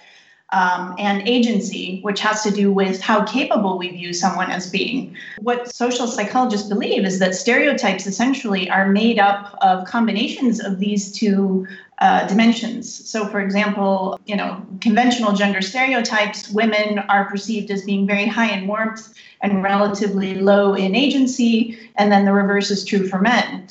um, 0.52 0.94
and 0.98 1.28
agency, 1.28 2.00
which 2.02 2.20
has 2.20 2.42
to 2.44 2.50
do 2.50 2.72
with 2.72 3.00
how 3.00 3.24
capable 3.24 3.78
we 3.78 3.88
view 3.88 4.12
someone 4.12 4.50
as 4.50 4.70
being. 4.70 5.16
What 5.40 5.74
social 5.74 6.06
psychologists 6.06 6.68
believe 6.68 7.04
is 7.04 7.18
that 7.18 7.34
stereotypes 7.34 8.06
essentially 8.06 8.70
are 8.70 8.88
made 8.88 9.18
up 9.18 9.58
of 9.60 9.86
combinations 9.86 10.64
of 10.64 10.78
these 10.78 11.12
two 11.12 11.66
uh, 11.98 12.26
dimensions. 12.26 13.08
So, 13.08 13.26
for 13.26 13.40
example, 13.40 14.20
you 14.26 14.36
know, 14.36 14.64
conventional 14.80 15.32
gender 15.32 15.62
stereotypes, 15.62 16.50
women 16.50 16.98
are 16.98 17.24
perceived 17.24 17.70
as 17.70 17.84
being 17.84 18.06
very 18.06 18.26
high 18.26 18.50
in 18.50 18.66
warmth 18.66 19.14
and 19.40 19.62
relatively 19.62 20.34
low 20.34 20.74
in 20.74 20.94
agency, 20.94 21.78
and 21.96 22.12
then 22.12 22.24
the 22.24 22.32
reverse 22.32 22.70
is 22.70 22.84
true 22.84 23.08
for 23.08 23.20
men. 23.20 23.68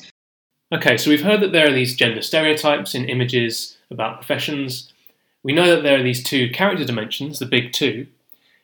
Okay, 0.72 0.96
so 0.96 1.10
we've 1.10 1.22
heard 1.22 1.40
that 1.40 1.52
there 1.52 1.68
are 1.68 1.72
these 1.72 1.94
gender 1.94 2.22
stereotypes 2.22 2.94
in 2.94 3.08
images 3.08 3.76
about 3.90 4.16
professions. 4.16 4.92
We 5.44 5.52
know 5.52 5.70
that 5.74 5.82
there 5.82 5.98
are 5.98 6.02
these 6.02 6.24
two 6.24 6.50
character 6.50 6.84
dimensions, 6.84 7.38
the 7.38 7.46
big 7.46 7.72
two, 7.72 8.08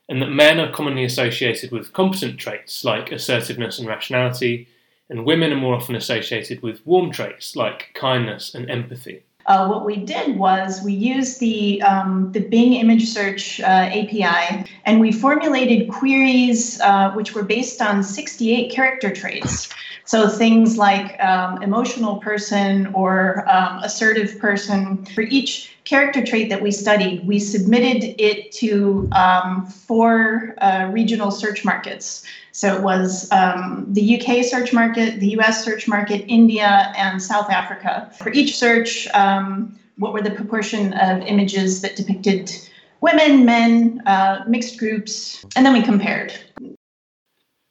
and 0.08 0.20
that 0.20 0.30
men 0.30 0.58
are 0.58 0.72
commonly 0.72 1.04
associated 1.04 1.70
with 1.70 1.92
competent 1.92 2.38
traits 2.38 2.84
like 2.84 3.12
assertiveness 3.12 3.78
and 3.78 3.86
rationality, 3.86 4.66
and 5.08 5.24
women 5.24 5.52
are 5.52 5.56
more 5.56 5.76
often 5.76 5.94
associated 5.94 6.62
with 6.62 6.84
warm 6.84 7.12
traits 7.12 7.54
like 7.54 7.90
kindness 7.94 8.54
and 8.54 8.68
empathy. 8.68 9.22
Uh, 9.46 9.66
what 9.66 9.84
we 9.84 9.96
did 9.96 10.38
was 10.38 10.82
we 10.82 10.92
used 10.92 11.40
the 11.40 11.82
um, 11.82 12.30
the 12.32 12.40
Bing 12.40 12.74
image 12.74 13.08
search 13.08 13.60
uh, 13.60 13.64
API, 13.64 14.64
and 14.84 15.00
we 15.00 15.12
formulated 15.12 15.90
queries 15.90 16.80
uh, 16.80 17.10
which 17.12 17.34
were 17.34 17.42
based 17.42 17.82
on 17.82 18.02
68 18.02 18.70
character 18.70 19.10
traits. 19.10 19.68
So 20.04 20.28
things 20.28 20.76
like 20.76 21.22
um, 21.22 21.62
emotional 21.62 22.16
person 22.16 22.86
or 22.94 23.48
um, 23.48 23.78
assertive 23.82 24.38
person. 24.38 25.04
For 25.06 25.22
each 25.22 25.76
character 25.84 26.24
trait 26.24 26.48
that 26.48 26.62
we 26.62 26.70
studied, 26.70 27.26
we 27.26 27.38
submitted 27.38 28.20
it 28.22 28.52
to 28.52 29.08
um, 29.12 29.66
four 29.66 30.54
uh, 30.58 30.88
regional 30.92 31.30
search 31.30 31.64
markets. 31.64 32.24
So 32.52 32.76
it 32.76 32.82
was 32.82 33.30
um, 33.32 33.86
the 33.88 34.20
UK 34.20 34.44
search 34.44 34.72
market, 34.72 35.20
the 35.20 35.30
US 35.38 35.64
search 35.64 35.88
market, 35.88 36.24
India, 36.28 36.92
and 36.96 37.20
South 37.22 37.50
Africa. 37.50 38.10
For 38.18 38.32
each 38.32 38.56
search, 38.56 39.08
um, 39.08 39.78
what 39.96 40.12
were 40.12 40.22
the 40.22 40.30
proportion 40.30 40.92
of 40.94 41.22
images 41.22 41.80
that 41.82 41.96
depicted 41.96 42.52
women, 43.00 43.44
men, 43.44 44.02
uh, 44.06 44.44
mixed 44.46 44.78
groups, 44.78 45.44
and 45.56 45.66
then 45.66 45.72
we 45.72 45.82
compared. 45.82 46.32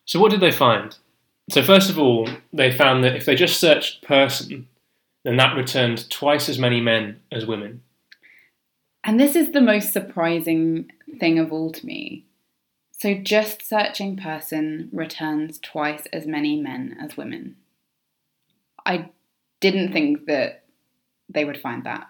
So, 0.06 0.20
what 0.20 0.32
did 0.32 0.42
they 0.42 0.52
find? 0.52 0.96
So, 1.50 1.64
first 1.64 1.90
of 1.90 1.98
all, 1.98 2.30
they 2.54 2.72
found 2.72 3.04
that 3.04 3.16
if 3.16 3.26
they 3.26 3.36
just 3.36 3.60
searched 3.60 4.04
person, 4.04 4.68
then 5.24 5.38
that 5.38 5.56
returned 5.56 6.10
twice 6.10 6.50
as 6.50 6.60
many 6.60 6.82
men 6.82 7.20
as 7.32 7.46
women. 7.46 7.82
And 9.04 9.20
this 9.20 9.36
is 9.36 9.52
the 9.52 9.62
most 9.62 9.94
surprising 9.94 10.92
thing 11.20 11.40
of 11.40 11.52
all 11.52 11.72
to 11.72 11.86
me. 11.86 12.26
So, 12.92 13.16
just 13.16 13.68
searching 13.68 14.16
person 14.16 14.90
returns 14.92 15.60
twice 15.60 16.04
as 16.14 16.28
many 16.28 16.62
men 16.62 16.98
as 17.02 17.18
women. 17.18 17.56
I 18.86 19.10
didn't 19.60 19.92
think 19.92 20.26
that 20.28 20.64
they 21.30 21.46
would 21.46 21.60
find 21.60 21.84
that 21.86 22.08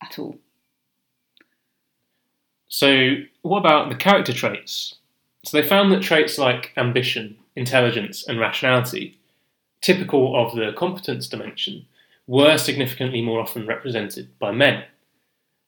at 0.00 0.18
all. 0.18 0.38
So, 2.68 3.16
what 3.42 3.58
about 3.58 3.90
the 3.90 3.96
character 3.96 4.32
traits? 4.32 4.94
So 5.44 5.60
they 5.60 5.66
found 5.66 5.92
that 5.92 6.02
traits 6.02 6.38
like 6.38 6.72
ambition, 6.76 7.36
intelligence, 7.56 8.26
and 8.26 8.38
rationality, 8.38 9.18
typical 9.80 10.36
of 10.40 10.54
the 10.54 10.72
competence 10.72 11.26
dimension, 11.26 11.86
were 12.26 12.56
significantly 12.56 13.20
more 13.20 13.40
often 13.40 13.66
represented 13.66 14.38
by 14.38 14.52
men. 14.52 14.84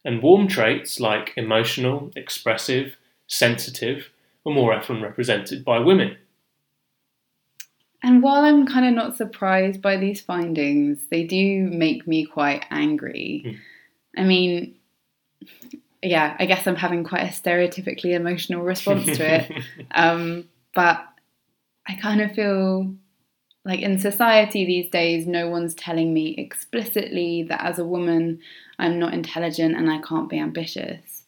And 0.04 0.22
warm 0.22 0.48
traits 0.48 1.00
like 1.00 1.32
emotional, 1.36 2.10
expressive, 2.14 2.96
sensitive 3.26 4.10
were 4.44 4.52
more 4.52 4.72
often 4.72 5.02
represented 5.02 5.64
by 5.64 5.78
women. 5.78 6.16
And 8.02 8.22
while 8.22 8.44
I'm 8.44 8.66
kind 8.66 8.84
of 8.84 8.92
not 8.92 9.16
surprised 9.16 9.80
by 9.80 9.96
these 9.96 10.20
findings, 10.20 11.06
they 11.10 11.24
do 11.24 11.70
make 11.72 12.06
me 12.06 12.26
quite 12.26 12.66
angry. 12.70 13.42
Mm. 13.46 13.58
I 14.18 14.24
mean, 14.24 14.74
yeah, 16.02 16.36
I 16.38 16.44
guess 16.44 16.66
I'm 16.66 16.76
having 16.76 17.02
quite 17.02 17.22
a 17.22 17.32
stereotypically 17.32 18.12
emotional 18.12 18.62
response 18.62 19.06
to 19.06 19.34
it. 19.34 19.52
um, 19.90 20.46
but 20.74 21.02
I 21.88 21.94
kind 21.94 22.20
of 22.20 22.32
feel 22.32 22.94
like 23.64 23.80
in 23.80 23.98
society 23.98 24.64
these 24.64 24.90
days, 24.90 25.26
no 25.26 25.48
one's 25.48 25.74
telling 25.74 26.12
me 26.12 26.34
explicitly 26.36 27.42
that 27.44 27.64
as 27.64 27.78
a 27.78 27.84
woman, 27.84 28.40
I'm 28.78 28.98
not 28.98 29.14
intelligent 29.14 29.74
and 29.74 29.90
I 29.90 30.00
can't 30.02 30.28
be 30.28 30.38
ambitious. 30.38 31.22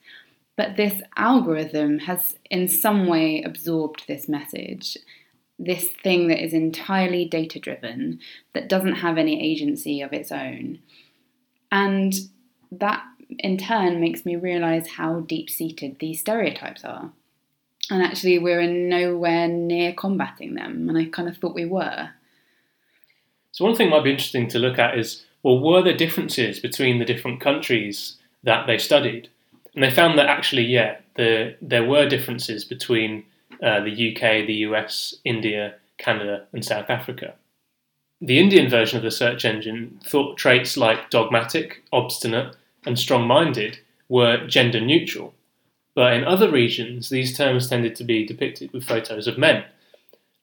But 0.57 0.77
this 0.77 1.01
algorithm 1.17 2.01
has 2.01 2.37
in 2.51 2.69
some 2.69 3.07
way 3.07 3.43
absorbed 3.43 4.05
this 4.07 4.29
message, 4.29 4.99
this 5.59 5.89
thing 6.03 6.29
that 6.29 6.43
is 6.43 6.53
entirely 6.53 7.25
data 7.25 7.59
driven, 7.59 8.21
that 8.53 8.69
doesn't 8.69 8.97
have 8.97 9.17
any 9.17 9.43
agency 9.43 10.03
of 10.03 10.13
its 10.13 10.31
own. 10.31 10.81
And 11.73 12.15
that 12.71 13.03
in 13.39 13.59
turn 13.59 14.01
makes 14.01 14.25
me 14.25 14.37
realize 14.37 14.89
how 14.89 15.21
deep 15.21 15.51
seated 15.51 15.99
these 15.99 16.21
stereotypes 16.21 16.85
are. 16.85 17.13
And 17.91 18.03
actually, 18.03 18.39
we're 18.39 18.61
in 18.61 18.89
nowhere 18.89 19.47
near 19.47 19.93
combating 19.93 20.55
them, 20.55 20.89
and 20.89 20.99
I 20.99 21.05
kind 21.05 21.29
of 21.29 21.37
thought 21.37 21.55
we 21.55 21.67
were. 21.67 22.11
So 23.57 23.65
one 23.65 23.75
thing 23.75 23.89
might 23.89 24.05
be 24.05 24.11
interesting 24.11 24.49
to 24.49 24.59
look 24.59 24.79
at 24.79 24.99
is 24.99 25.25
well, 25.43 25.59
were 25.59 25.81
there 25.81 25.97
differences 25.97 26.61
between 26.61 26.99
the 26.99 27.07
different 27.07 27.41
countries 27.41 28.17
that 28.43 28.67
they 28.67 28.77
studied? 28.77 29.31
And 29.75 29.83
they 29.83 29.91
found 29.91 30.19
that 30.19 30.29
actually, 30.29 30.65
yeah, 30.65 30.99
the, 31.15 31.57
there 31.63 31.85
were 31.85 32.07
differences 32.07 32.67
between 32.67 33.25
uh, 33.63 33.81
the 33.81 34.13
UK, 34.13 34.47
the 34.47 34.67
US, 34.69 35.15
India, 35.25 35.77
Canada, 35.97 36.47
and 36.53 36.63
South 36.63 36.91
Africa. 36.91 37.35
The 38.21 38.39
Indian 38.39 38.69
version 38.69 38.99
of 38.99 39.03
the 39.03 39.11
search 39.11 39.47
engine 39.47 40.01
thought 40.05 40.37
traits 40.37 40.77
like 40.77 41.09
dogmatic, 41.09 41.83
obstinate, 41.95 42.55
and 42.85 42.99
strong 42.99 43.27
minded 43.27 43.79
were 44.11 44.47
gender 44.47 44.83
neutral, 44.83 45.33
but 45.95 46.13
in 46.13 46.25
other 46.25 46.51
regions, 46.51 47.09
these 47.09 47.35
terms 47.35 47.71
tended 47.71 47.97
to 47.97 48.05
be 48.05 48.27
depicted 48.27 48.71
with 48.75 48.85
photos 48.85 49.27
of 49.27 49.39
men. 49.39 49.65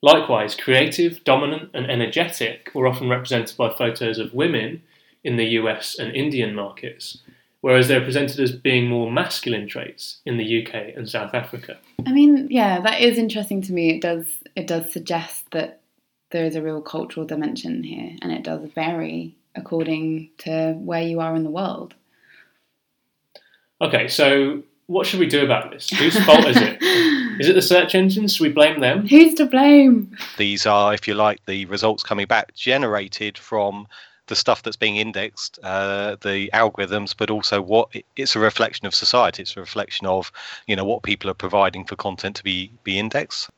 Likewise, 0.04 0.54
creative, 0.54 1.24
dominant, 1.24 1.70
and 1.72 1.90
energetic 1.90 2.70
were 2.74 2.86
often 2.86 3.08
represented 3.08 3.56
by 3.56 3.72
photos 3.72 4.18
of 4.18 4.34
women 4.34 4.82
in 5.24 5.38
the 5.38 5.46
US 5.60 5.98
and 5.98 6.14
Indian 6.14 6.54
markets, 6.54 7.22
whereas 7.62 7.88
they're 7.88 8.04
presented 8.04 8.38
as 8.38 8.52
being 8.52 8.86
more 8.86 9.10
masculine 9.10 9.66
traits 9.66 10.18
in 10.26 10.36
the 10.36 10.62
UK 10.62 10.94
and 10.94 11.08
South 11.08 11.32
Africa. 11.32 11.78
I 12.04 12.12
mean, 12.12 12.48
yeah, 12.50 12.82
that 12.82 13.00
is 13.00 13.16
interesting 13.16 13.62
to 13.62 13.72
me. 13.72 13.96
It 13.96 14.02
does 14.02 14.26
it 14.54 14.66
does 14.66 14.92
suggest 14.92 15.50
that 15.52 15.80
there 16.32 16.44
is 16.44 16.54
a 16.54 16.60
real 16.60 16.82
cultural 16.82 17.24
dimension 17.24 17.82
here, 17.82 18.14
and 18.20 18.30
it 18.30 18.42
does 18.42 18.68
vary 18.74 19.34
according 19.54 20.28
to 20.36 20.74
where 20.74 21.02
you 21.02 21.20
are 21.20 21.34
in 21.34 21.44
the 21.44 21.50
world. 21.50 21.94
Okay, 23.80 24.08
so 24.08 24.62
what 24.84 25.06
should 25.06 25.20
we 25.20 25.28
do 25.28 25.46
about 25.46 25.70
this? 25.70 25.88
Whose 25.88 26.22
fault 26.26 26.44
is 26.44 26.58
it? 26.60 26.76
Is 27.40 27.48
it 27.48 27.54
the 27.54 27.62
search 27.62 27.94
engines? 27.94 28.34
Should 28.36 28.44
we 28.44 28.52
blame 28.52 28.80
them? 28.80 29.06
Who's 29.06 29.34
to 29.34 29.46
blame? 29.46 30.16
These 30.36 30.66
are, 30.66 30.94
if 30.94 31.06
you 31.08 31.14
like, 31.14 31.44
the 31.46 31.64
results 31.66 32.02
coming 32.02 32.26
back 32.26 32.54
generated 32.54 33.36
from 33.38 33.86
the 34.26 34.34
stuff 34.36 34.62
that's 34.62 34.76
being 34.76 34.96
indexed, 34.96 35.58
uh, 35.62 36.16
the 36.22 36.48
algorithms, 36.54 37.14
but 37.16 37.30
also 37.30 37.60
what 37.60 37.90
it's 38.16 38.34
a 38.34 38.38
reflection 38.38 38.86
of 38.86 38.94
society. 38.94 39.42
It's 39.42 39.56
a 39.56 39.60
reflection 39.60 40.06
of 40.06 40.32
you 40.66 40.74
know 40.76 40.84
what 40.84 41.02
people 41.02 41.28
are 41.30 41.34
providing 41.34 41.84
for 41.84 41.96
content 41.96 42.36
to 42.36 42.44
be 42.44 42.70
be 42.84 42.98
indexed. 42.98 43.50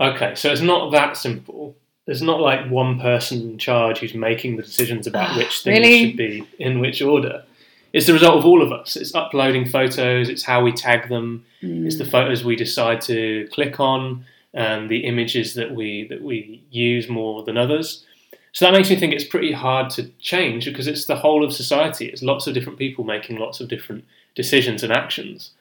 Okay, 0.00 0.34
so 0.34 0.50
it's 0.50 0.60
not 0.60 0.90
that 0.92 1.16
simple. 1.16 1.76
There's 2.06 2.22
not 2.22 2.40
like 2.40 2.68
one 2.70 2.98
person 3.00 3.42
in 3.42 3.58
charge 3.58 3.98
who's 3.98 4.14
making 4.14 4.56
the 4.56 4.62
decisions 4.62 5.06
about 5.06 5.36
which 5.36 5.60
things 5.62 5.78
Really? 5.78 6.08
should 6.08 6.16
be 6.16 6.48
in 6.58 6.80
which 6.80 7.00
order. 7.02 7.44
It's 7.92 8.06
the 8.06 8.12
result 8.12 8.36
of 8.36 8.44
all 8.44 8.62
of 8.62 8.72
us. 8.72 8.96
It's 8.96 9.14
uploading 9.14 9.66
photos. 9.66 10.28
It's 10.28 10.44
how 10.44 10.62
we 10.62 10.72
tag 10.72 11.08
them. 11.08 11.44
It's 11.86 11.98
the 11.98 12.04
photos 12.04 12.44
we 12.44 12.56
decide 12.56 13.00
to 13.02 13.48
click 13.52 13.80
on, 13.80 14.24
and 14.54 14.90
the 14.90 15.00
images 15.00 15.54
that 15.54 15.74
we 15.74 16.06
that 16.08 16.22
we 16.22 16.62
use 16.70 17.08
more 17.08 17.42
than 17.44 17.56
others. 17.56 18.04
So 18.52 18.64
that 18.64 18.72
makes 18.72 18.90
me 18.90 18.96
think 18.96 19.12
it's 19.12 19.24
pretty 19.24 19.52
hard 19.52 19.90
to 19.90 20.08
change 20.18 20.64
because 20.64 20.86
it's 20.86 21.04
the 21.04 21.16
whole 21.16 21.44
of 21.44 21.52
society. 21.52 22.06
It's 22.06 22.22
lots 22.22 22.46
of 22.46 22.54
different 22.54 22.78
people 22.78 23.04
making 23.04 23.36
lots 23.36 23.60
of 23.60 23.68
different 23.68 24.04
decisions 24.34 24.82
and 24.82 24.92
actions. 24.92 25.52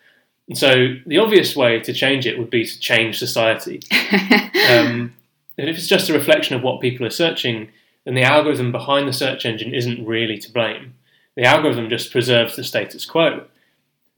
And 0.48 0.58
so 0.58 0.96
the 1.06 1.18
obvious 1.18 1.56
way 1.56 1.80
to 1.82 1.94
change 1.94 2.26
it 2.26 2.40
would 2.40 2.50
be 2.50 2.66
to 2.66 2.80
change 2.80 3.20
society. 3.20 3.82
Um, 4.68 5.14
and 5.58 5.70
if 5.70 5.78
it's 5.78 5.88
just 5.88 6.10
a 6.10 6.14
reflection 6.14 6.54
of 6.54 6.62
what 6.62 6.82
people 6.82 7.06
are 7.06 7.10
searching, 7.10 7.70
then 8.04 8.16
the 8.16 8.24
algorithm 8.24 8.74
behind 8.74 9.08
the 9.08 9.14
search 9.14 9.46
engine 9.46 9.74
isn't 9.74 10.06
really 10.06 10.38
to 10.40 10.52
blame. 10.52 10.94
The 11.38 11.46
algorithm 11.46 11.88
just 11.88 12.12
preserves 12.12 12.56
the 12.56 12.64
status 12.64 13.06
quo. 13.06 13.46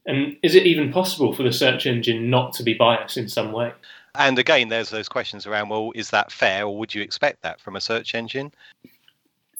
And 0.06 0.38
is 0.42 0.54
it 0.54 0.66
even 0.66 0.90
possible 0.90 1.34
for 1.34 1.42
the 1.42 1.52
search 1.52 1.86
engine 1.86 2.30
not 2.30 2.54
to 2.54 2.62
be 2.62 2.72
biased 2.72 3.18
in 3.18 3.28
some 3.28 3.52
way? 3.52 3.72
And 4.14 4.38
again, 4.38 4.68
there's 4.68 4.88
those 4.88 5.08
questions 5.08 5.46
around 5.46 5.68
well, 5.68 5.92
is 5.94 6.10
that 6.10 6.32
fair, 6.32 6.64
or 6.64 6.76
would 6.78 6.94
you 6.94 7.02
expect 7.02 7.42
that 7.42 7.60
from 7.60 7.76
a 7.76 7.80
search 7.80 8.14
engine? 8.14 8.52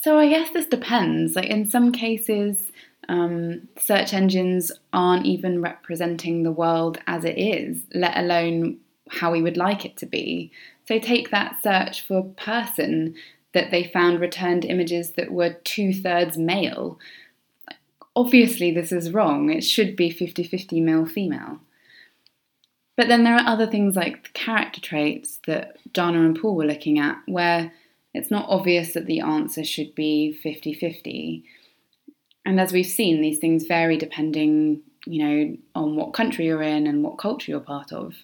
So 0.00 0.18
I 0.18 0.30
guess 0.30 0.50
this 0.50 0.64
depends. 0.64 1.36
Like 1.36 1.50
in 1.50 1.68
some 1.68 1.92
cases, 1.92 2.72
um, 3.10 3.68
search 3.78 4.14
engines 4.14 4.72
aren't 4.94 5.26
even 5.26 5.60
representing 5.60 6.42
the 6.42 6.50
world 6.50 6.98
as 7.06 7.24
it 7.26 7.38
is, 7.38 7.82
let 7.92 8.16
alone 8.16 8.78
how 9.10 9.30
we 9.30 9.42
would 9.42 9.58
like 9.58 9.84
it 9.84 9.98
to 9.98 10.06
be. 10.06 10.50
So 10.88 10.98
take 10.98 11.30
that 11.30 11.62
search 11.62 12.06
for 12.06 12.22
person 12.22 13.16
that 13.52 13.70
they 13.70 13.84
found 13.84 14.20
returned 14.20 14.64
images 14.64 15.12
that 15.12 15.30
were 15.30 15.56
two 15.64 15.92
thirds 15.92 16.38
male. 16.38 16.98
Obviously, 18.16 18.72
this 18.72 18.92
is 18.92 19.12
wrong. 19.12 19.50
It 19.50 19.62
should 19.62 19.96
be 19.96 20.10
50 20.10 20.44
50 20.44 20.80
male 20.80 21.06
female. 21.06 21.60
But 22.96 23.08
then 23.08 23.24
there 23.24 23.34
are 23.34 23.46
other 23.46 23.66
things 23.66 23.96
like 23.96 24.24
the 24.24 24.30
character 24.30 24.80
traits 24.80 25.40
that 25.46 25.78
Dana 25.92 26.20
and 26.22 26.38
Paul 26.38 26.54
were 26.56 26.66
looking 26.66 26.98
at, 26.98 27.16
where 27.26 27.72
it's 28.12 28.30
not 28.30 28.46
obvious 28.48 28.92
that 28.92 29.06
the 29.06 29.20
answer 29.20 29.64
should 29.64 29.94
be 29.94 30.32
50 30.32 30.74
50. 30.74 31.44
And 32.44 32.60
as 32.60 32.72
we've 32.72 32.84
seen, 32.86 33.20
these 33.20 33.38
things 33.38 33.66
vary 33.66 33.96
depending, 33.96 34.82
you 35.06 35.24
know, 35.24 35.56
on 35.74 35.96
what 35.96 36.12
country 36.12 36.46
you're 36.46 36.62
in 36.62 36.86
and 36.86 37.02
what 37.02 37.18
culture 37.18 37.50
you're 37.52 37.60
part 37.60 37.92
of. 37.92 38.14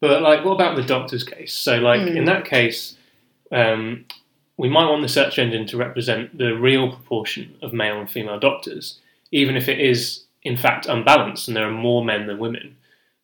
But 0.00 0.22
like, 0.22 0.44
what 0.44 0.52
about 0.52 0.76
the 0.76 0.82
doctor's 0.82 1.24
case? 1.24 1.52
So, 1.52 1.76
like 1.76 2.00
Hmm. 2.00 2.16
in 2.16 2.24
that 2.24 2.44
case, 2.44 2.96
um, 3.50 4.04
we 4.56 4.68
might 4.68 4.88
want 4.88 5.02
the 5.02 5.08
search 5.08 5.38
engine 5.38 5.66
to 5.66 5.76
represent 5.76 6.36
the 6.36 6.52
real 6.52 6.90
proportion 6.90 7.56
of 7.62 7.72
male 7.72 7.98
and 7.98 8.10
female 8.10 8.38
doctors, 8.38 9.00
even 9.30 9.56
if 9.56 9.68
it 9.68 9.80
is 9.80 10.24
in 10.42 10.56
fact 10.56 10.86
unbalanced 10.86 11.48
and 11.48 11.56
there 11.56 11.68
are 11.68 11.72
more 11.72 12.04
men 12.04 12.26
than 12.26 12.38
women, 12.38 12.76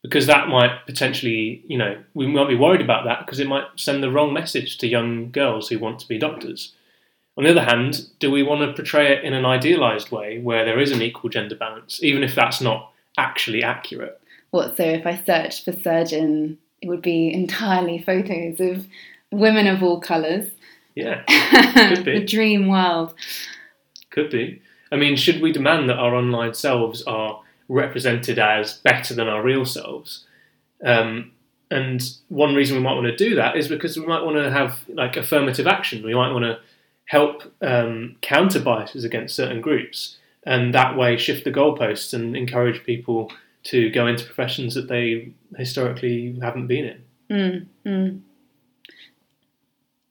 because 0.02 0.26
that 0.26 0.48
might 0.48 0.86
potentially, 0.86 1.62
you 1.66 1.76
know, 1.76 1.98
we 2.14 2.26
might 2.26 2.48
be 2.48 2.54
worried 2.54 2.80
about 2.80 3.04
that 3.04 3.24
because 3.24 3.40
it 3.40 3.48
might 3.48 3.64
send 3.76 4.02
the 4.02 4.10
wrong 4.10 4.32
message 4.32 4.78
to 4.78 4.86
young 4.86 5.30
girls 5.30 5.68
who 5.68 5.78
want 5.78 5.98
to 5.98 6.08
be 6.08 6.18
doctors. 6.18 6.74
On 7.36 7.44
the 7.44 7.50
other 7.50 7.64
hand, 7.64 8.08
do 8.18 8.30
we 8.30 8.42
want 8.42 8.62
to 8.62 8.72
portray 8.72 9.12
it 9.12 9.24
in 9.24 9.32
an 9.32 9.44
idealized 9.44 10.10
way 10.10 10.40
where 10.40 10.64
there 10.64 10.80
is 10.80 10.90
an 10.90 11.02
equal 11.02 11.30
gender 11.30 11.54
balance, 11.54 12.02
even 12.02 12.24
if 12.24 12.34
that's 12.34 12.60
not 12.60 12.92
actually 13.16 13.62
accurate? 13.62 14.20
What, 14.50 14.76
so 14.76 14.82
if 14.82 15.06
I 15.06 15.16
searched 15.24 15.64
for 15.64 15.72
surgeon, 15.72 16.58
it 16.80 16.88
would 16.88 17.02
be 17.02 17.32
entirely 17.32 18.02
photos 18.02 18.60
of 18.60 18.86
women 19.30 19.66
of 19.66 19.82
all 19.82 20.00
colours. 20.00 20.48
Yeah, 20.98 21.22
Could 21.94 22.04
be. 22.04 22.18
the 22.18 22.24
dream 22.26 22.66
world. 22.68 23.14
Could 24.10 24.30
be. 24.30 24.60
I 24.90 24.96
mean, 24.96 25.16
should 25.16 25.40
we 25.40 25.52
demand 25.52 25.88
that 25.88 25.98
our 25.98 26.14
online 26.14 26.54
selves 26.54 27.02
are 27.02 27.40
represented 27.68 28.38
as 28.38 28.74
better 28.78 29.14
than 29.14 29.28
our 29.28 29.42
real 29.42 29.64
selves? 29.64 30.24
Um, 30.84 31.32
and 31.70 32.02
one 32.28 32.54
reason 32.54 32.76
we 32.76 32.82
might 32.82 32.94
want 32.94 33.06
to 33.06 33.16
do 33.16 33.34
that 33.36 33.56
is 33.56 33.68
because 33.68 33.96
we 33.98 34.06
might 34.06 34.22
want 34.24 34.38
to 34.38 34.50
have 34.50 34.80
like 34.88 35.16
affirmative 35.16 35.66
action. 35.68 36.02
We 36.02 36.14
might 36.14 36.32
want 36.32 36.44
to 36.46 36.58
help 37.04 37.42
um, 37.60 38.16
counter 38.20 38.58
biases 38.60 39.04
against 39.04 39.36
certain 39.36 39.60
groups, 39.60 40.16
and 40.44 40.74
that 40.74 40.96
way 40.96 41.16
shift 41.16 41.44
the 41.44 41.52
goalposts 41.52 42.12
and 42.12 42.36
encourage 42.36 42.82
people 42.84 43.30
to 43.64 43.90
go 43.90 44.06
into 44.06 44.24
professions 44.24 44.74
that 44.74 44.88
they 44.88 45.30
historically 45.56 46.38
haven't 46.40 46.66
been 46.66 46.84
in. 46.86 47.02
Mm, 47.30 47.66
mm. 47.86 48.20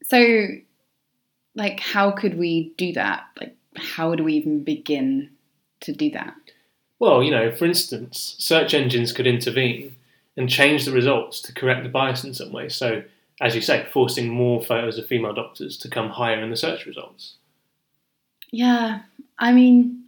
So, 0.04 0.46
like, 1.58 1.80
how 1.80 2.12
could 2.12 2.38
we 2.38 2.72
do 2.78 2.92
that? 2.92 3.24
Like, 3.38 3.56
how 3.76 4.08
would 4.08 4.20
we 4.20 4.34
even 4.34 4.62
begin 4.62 5.30
to 5.80 5.92
do 5.92 6.10
that? 6.12 6.34
Well, 7.00 7.22
you 7.22 7.30
know, 7.30 7.54
for 7.54 7.66
instance, 7.66 8.36
search 8.38 8.74
engines 8.74 9.12
could 9.12 9.26
intervene 9.26 9.96
and 10.36 10.48
change 10.48 10.84
the 10.84 10.92
results 10.92 11.40
to 11.42 11.52
correct 11.52 11.82
the 11.82 11.88
bias 11.88 12.24
in 12.24 12.32
some 12.32 12.52
way. 12.52 12.68
So, 12.68 13.02
as 13.40 13.54
you 13.54 13.60
say, 13.60 13.86
forcing 13.92 14.28
more 14.28 14.62
photos 14.62 14.98
of 14.98 15.06
female 15.06 15.34
doctors 15.34 15.76
to 15.78 15.88
come 15.88 16.10
higher 16.10 16.40
in 16.40 16.50
the 16.50 16.56
search 16.56 16.86
results. 16.86 17.34
Yeah, 18.50 19.00
I 19.38 19.52
mean, 19.52 20.04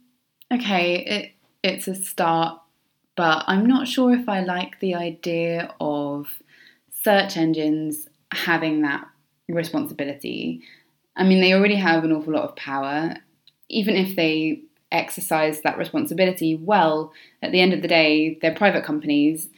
okay, 0.52 1.04
it 1.04 1.32
it's 1.62 1.88
a 1.88 1.94
start, 1.94 2.60
but 3.16 3.44
I'm 3.46 3.66
not 3.66 3.86
sure 3.86 4.14
if 4.14 4.28
I 4.28 4.40
like 4.40 4.80
the 4.80 4.94
idea 4.94 5.74
of 5.80 6.26
search 7.02 7.36
engines 7.36 8.08
having 8.32 8.82
that 8.82 9.06
responsibility. 9.48 10.62
I 11.20 11.24
mean, 11.24 11.40
they 11.40 11.52
already 11.52 11.76
have 11.76 12.02
an 12.02 12.12
awful 12.12 12.32
lot 12.32 12.48
of 12.48 12.56
power. 12.56 13.14
Even 13.68 13.94
if 13.94 14.16
they 14.16 14.62
exercise 14.90 15.60
that 15.60 15.78
responsibility 15.78 16.56
well, 16.56 17.12
at 17.42 17.52
the 17.52 17.60
end 17.60 17.74
of 17.74 17.82
the 17.82 17.88
day, 17.88 18.38
they're 18.40 18.54
private 18.54 18.84
companies. 18.84 19.48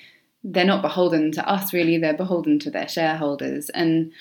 They're 0.42 0.64
not 0.64 0.82
beholden 0.82 1.30
to 1.32 1.48
us, 1.48 1.72
really. 1.72 1.98
They're 1.98 2.16
beholden 2.16 2.58
to 2.60 2.70
their 2.70 2.88
shareholders, 2.88 3.70
and 3.70 4.12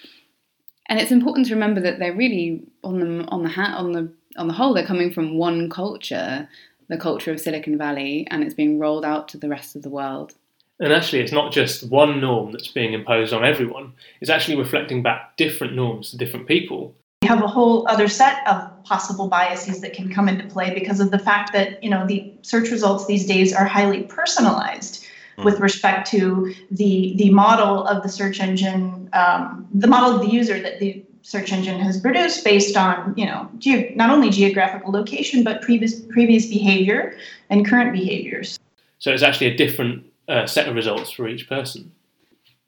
and 0.88 1.00
it's 1.00 1.12
important 1.12 1.48
to 1.48 1.56
remember 1.56 1.82
that 1.82 1.98
they're 1.98 2.16
really 2.16 2.64
on 2.84 3.00
the 3.00 3.26
on 3.30 3.42
the 3.42 3.50
hat 3.50 3.76
on 3.76 3.92
the 3.92 4.14
on 4.38 4.48
the 4.48 4.54
whole, 4.54 4.74
they're 4.74 4.86
coming 4.86 5.12
from 5.12 5.38
one 5.38 5.70
culture, 5.70 6.48
the 6.90 6.98
culture 6.98 7.32
of 7.32 7.40
Silicon 7.40 7.78
Valley, 7.78 8.28
and 8.30 8.44
it's 8.44 8.54
being 8.54 8.78
rolled 8.80 9.04
out 9.04 9.28
to 9.30 9.38
the 9.38 9.50
rest 9.50 9.76
of 9.76 9.82
the 9.82 9.90
world. 9.90 10.36
And 10.80 10.94
actually, 10.94 11.22
it's 11.22 11.32
not 11.32 11.52
just 11.52 11.90
one 11.90 12.22
norm 12.22 12.52
that's 12.52 12.68
being 12.68 12.94
imposed 12.94 13.34
on 13.34 13.44
everyone, 13.44 13.94
it's 14.22 14.30
actually 14.30 14.58
reflecting 14.58 15.02
back 15.02 15.38
different 15.38 15.76
norms 15.76 16.12
to 16.12 16.18
different 16.18 16.48
people. 16.48 16.96
We 17.32 17.38
have 17.38 17.46
a 17.46 17.48
whole 17.48 17.88
other 17.88 18.10
set 18.10 18.46
of 18.46 18.84
possible 18.84 19.30
biases 19.30 19.80
that 19.80 19.94
can 19.94 20.14
come 20.14 20.28
into 20.28 20.46
play 20.48 20.74
because 20.74 21.00
of 21.00 21.12
the 21.12 21.20
fact 21.20 21.54
that, 21.54 21.82
you 21.82 21.90
know, 21.90 22.06
the 22.06 22.30
search 22.42 22.70
results 22.72 23.06
these 23.06 23.26
days 23.26 23.54
are 23.54 23.64
highly 23.64 24.04
personalized 24.04 25.06
mm. 25.38 25.46
with 25.46 25.62
respect 25.62 26.10
to 26.12 26.54
the 26.72 27.14
the 27.16 27.30
model 27.30 27.88
of 27.88 28.04
the 28.04 28.10
search 28.10 28.42
engine, 28.42 29.10
um, 29.14 29.66
the 29.74 29.88
model 29.88 30.14
of 30.14 30.22
the 30.22 30.30
user 30.30 30.60
that 30.60 30.82
the 30.82 31.06
search 31.22 31.54
engine 31.54 31.80
has 31.80 32.02
produced 32.02 32.44
based 32.44 32.76
on 32.76 33.14
you 33.16 33.26
know 33.26 33.50
ge- 33.60 33.96
not 33.96 34.10
only 34.10 34.30
geographical 34.30 34.92
location 34.92 35.44
but 35.44 35.62
previous 35.62 36.02
previous 36.02 36.48
behavior 36.48 37.16
and 37.50 37.66
current 37.66 37.94
behaviors 37.94 38.58
so 38.98 39.12
it's 39.12 39.22
actually 39.22 39.46
a 39.46 39.56
different 39.56 40.04
uh, 40.28 40.48
set 40.48 40.68
of 40.68 40.74
results 40.74 41.12
for 41.12 41.28
each 41.28 41.48
person 41.48 41.92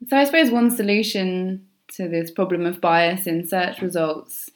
so 0.08 0.16
i 0.16 0.24
suppose 0.24 0.52
one 0.52 0.70
solution 0.70 1.66
to 1.96 2.08
this 2.08 2.32
problem 2.32 2.66
of 2.66 2.82
bias 2.82 3.28
in 3.28 3.48
search 3.48 3.82
results 3.82 4.50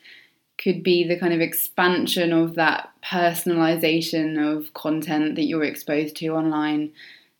could 0.57 0.81
be 0.81 1.07
the 1.07 1.19
kind 1.19 1.33
of 1.33 1.39
expansion 1.39 2.33
of 2.33 2.55
that 2.55 2.89
personalization 3.03 4.37
of 4.39 4.73
content 4.73 5.35
that 5.35 5.45
you're 5.45 5.63
exposed 5.63 6.15
to 6.15 6.27
online 6.29 6.91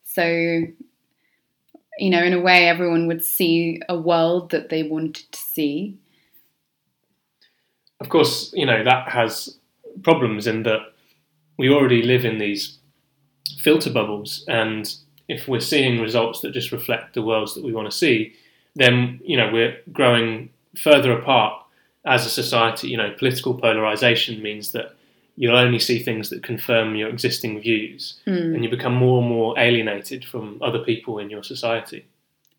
so 0.03 0.23
you 0.25 2.09
know 2.09 2.23
in 2.23 2.33
a 2.33 2.41
way 2.41 2.67
everyone 2.67 3.07
would 3.07 3.23
see 3.23 3.81
a 3.89 3.97
world 3.97 4.51
that 4.51 4.69
they 4.69 4.83
wanted 4.83 5.31
to 5.31 5.39
see 5.39 5.97
of 7.99 8.09
course, 8.09 8.51
you 8.53 8.65
know, 8.65 8.83
that 8.83 9.09
has 9.09 9.57
problems 10.03 10.45
in 10.45 10.63
that 10.63 10.81
we 11.57 11.69
already 11.69 12.03
live 12.03 12.25
in 12.25 12.37
these 12.37 12.77
filter 13.59 13.89
bubbles. 13.89 14.45
And 14.47 14.93
if 15.27 15.47
we're 15.47 15.59
seeing 15.59 15.99
results 15.99 16.41
that 16.41 16.51
just 16.51 16.71
reflect 16.71 17.13
the 17.13 17.23
worlds 17.23 17.55
that 17.55 17.63
we 17.63 17.73
want 17.73 17.89
to 17.89 17.97
see, 17.97 18.35
then, 18.77 19.19
you 19.23 19.37
know, 19.37 19.49
we're 19.51 19.77
growing 19.91 20.49
further 20.77 21.11
apart 21.11 21.61
as 22.05 22.25
a 22.25 22.29
society. 22.29 22.89
You 22.89 22.97
know, 22.97 23.13
political 23.17 23.53
polarization 23.53 24.41
means 24.41 24.71
that 24.71 24.95
you'll 25.35 25.57
only 25.57 25.79
see 25.79 25.99
things 26.01 26.29
that 26.29 26.43
confirm 26.43 26.95
your 26.95 27.09
existing 27.09 27.59
views 27.59 28.19
mm. 28.25 28.55
and 28.55 28.63
you 28.63 28.69
become 28.69 28.93
more 28.93 29.19
and 29.19 29.29
more 29.29 29.57
alienated 29.57 30.25
from 30.25 30.59
other 30.61 30.79
people 30.79 31.19
in 31.19 31.29
your 31.29 31.43
society. 31.43 32.05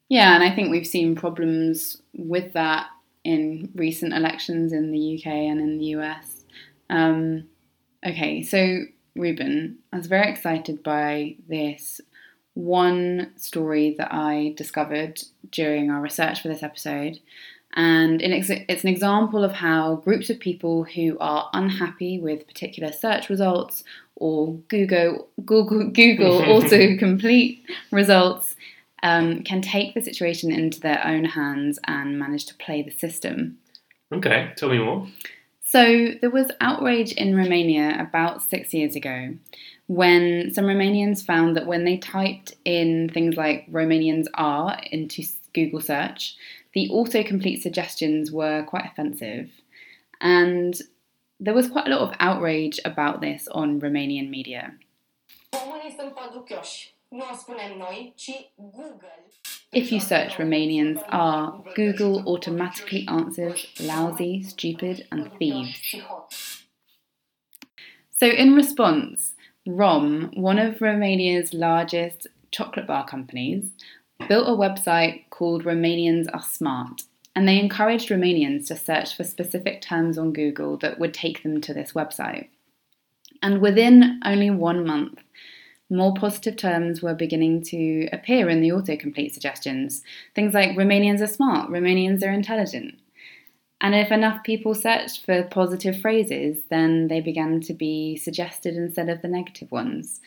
Yeah, 0.08 0.34
and 0.34 0.42
I 0.42 0.54
think 0.54 0.70
we've 0.70 0.86
seen 0.86 1.14
problems 1.14 2.00
with 2.14 2.52
that 2.54 2.86
in 3.24 3.70
recent 3.74 4.14
elections 4.14 4.72
in 4.72 4.92
the 4.92 5.18
UK 5.18 5.26
and 5.26 5.60
in 5.60 5.78
the 5.78 5.86
US. 5.96 6.44
Um, 6.88 7.48
okay, 8.06 8.42
so 8.42 8.84
Ruben, 9.16 9.78
I 9.92 9.96
was 9.96 10.06
very 10.06 10.30
excited 10.30 10.82
by 10.82 11.36
this 11.48 12.00
one 12.58 13.30
story 13.36 13.94
that 13.98 14.12
I 14.12 14.52
discovered 14.56 15.20
during 15.52 15.92
our 15.92 16.00
research 16.00 16.42
for 16.42 16.48
this 16.48 16.64
episode. 16.64 17.20
And 17.74 18.20
it's 18.20 18.50
an 18.50 18.88
example 18.88 19.44
of 19.44 19.52
how 19.52 19.96
groups 19.96 20.28
of 20.28 20.40
people 20.40 20.82
who 20.82 21.16
are 21.20 21.48
unhappy 21.52 22.18
with 22.18 22.48
particular 22.48 22.90
search 22.90 23.30
results 23.30 23.84
or 24.16 24.54
Google 24.66 25.28
Google 25.44 25.90
Google 25.90 26.40
autocomplete 26.42 27.62
results 27.92 28.56
um, 29.04 29.44
can 29.44 29.62
take 29.62 29.94
the 29.94 30.02
situation 30.02 30.50
into 30.50 30.80
their 30.80 31.06
own 31.06 31.26
hands 31.26 31.78
and 31.84 32.18
manage 32.18 32.46
to 32.46 32.54
play 32.56 32.82
the 32.82 32.90
system. 32.90 33.58
Okay, 34.12 34.52
tell 34.56 34.70
me 34.70 34.78
more. 34.78 35.06
So, 35.64 36.14
there 36.20 36.30
was 36.30 36.50
outrage 36.62 37.12
in 37.12 37.36
Romania 37.36 37.94
about 38.00 38.42
six 38.42 38.72
years 38.72 38.96
ago 38.96 39.34
when 39.88 40.52
some 40.52 40.66
Romanians 40.66 41.24
found 41.24 41.56
that 41.56 41.66
when 41.66 41.84
they 41.84 41.96
typed 41.96 42.54
in 42.64 43.08
things 43.08 43.36
like 43.36 43.70
Romanians 43.72 44.26
are 44.34 44.78
into 44.92 45.24
Google 45.54 45.80
search, 45.80 46.36
the 46.74 46.90
autocomplete 46.92 47.62
suggestions 47.62 48.30
were 48.30 48.62
quite 48.64 48.84
offensive. 48.84 49.50
And 50.20 50.78
there 51.40 51.54
was 51.54 51.70
quite 51.70 51.86
a 51.86 51.90
lot 51.90 52.00
of 52.00 52.14
outrage 52.20 52.78
about 52.84 53.22
this 53.22 53.48
on 53.50 53.80
Romanian 53.80 54.28
media. 54.28 54.74
If 59.72 59.90
you 59.90 60.00
search 60.00 60.34
Romanians 60.34 61.02
are, 61.08 61.62
Google 61.74 62.28
automatically 62.28 63.06
answers 63.08 63.66
lousy, 63.80 64.42
stupid, 64.42 65.06
and 65.10 65.32
thieves. 65.38 65.94
So, 68.10 68.26
in 68.26 68.54
response, 68.54 69.34
Rom, 69.68 70.30
one 70.32 70.58
of 70.58 70.80
Romania's 70.80 71.52
largest 71.52 72.26
chocolate 72.50 72.86
bar 72.86 73.06
companies, 73.06 73.70
built 74.26 74.48
a 74.48 74.52
website 74.52 75.28
called 75.28 75.64
Romanians 75.64 76.26
Are 76.32 76.42
Smart, 76.42 77.02
and 77.36 77.46
they 77.46 77.60
encouraged 77.60 78.08
Romanians 78.08 78.66
to 78.68 78.76
search 78.76 79.14
for 79.14 79.24
specific 79.24 79.82
terms 79.82 80.16
on 80.16 80.32
Google 80.32 80.78
that 80.78 80.98
would 80.98 81.12
take 81.12 81.42
them 81.42 81.60
to 81.60 81.74
this 81.74 81.92
website. 81.92 82.48
And 83.42 83.60
within 83.60 84.20
only 84.24 84.48
one 84.48 84.86
month, 84.86 85.18
more 85.90 86.14
positive 86.14 86.56
terms 86.56 87.02
were 87.02 87.14
beginning 87.14 87.62
to 87.64 88.08
appear 88.10 88.48
in 88.48 88.62
the 88.62 88.70
autocomplete 88.70 89.32
suggestions. 89.32 90.02
Things 90.34 90.54
like 90.54 90.78
Romanians 90.78 91.20
are 91.20 91.26
smart, 91.26 91.70
Romanians 91.70 92.22
are 92.26 92.32
intelligent. 92.32 92.98
And 93.80 93.94
if 93.94 94.10
enough 94.10 94.42
people 94.42 94.74
searched 94.74 95.24
for 95.24 95.44
positive 95.44 96.00
phrases, 96.00 96.62
then 96.68 97.08
they 97.08 97.20
began 97.20 97.60
to 97.62 97.74
be 97.74 98.16
suggested 98.16 98.76
instead 98.76 99.08
of 99.08 99.22
the 99.22 99.28
negative 99.28 99.70
ones. 99.70 100.20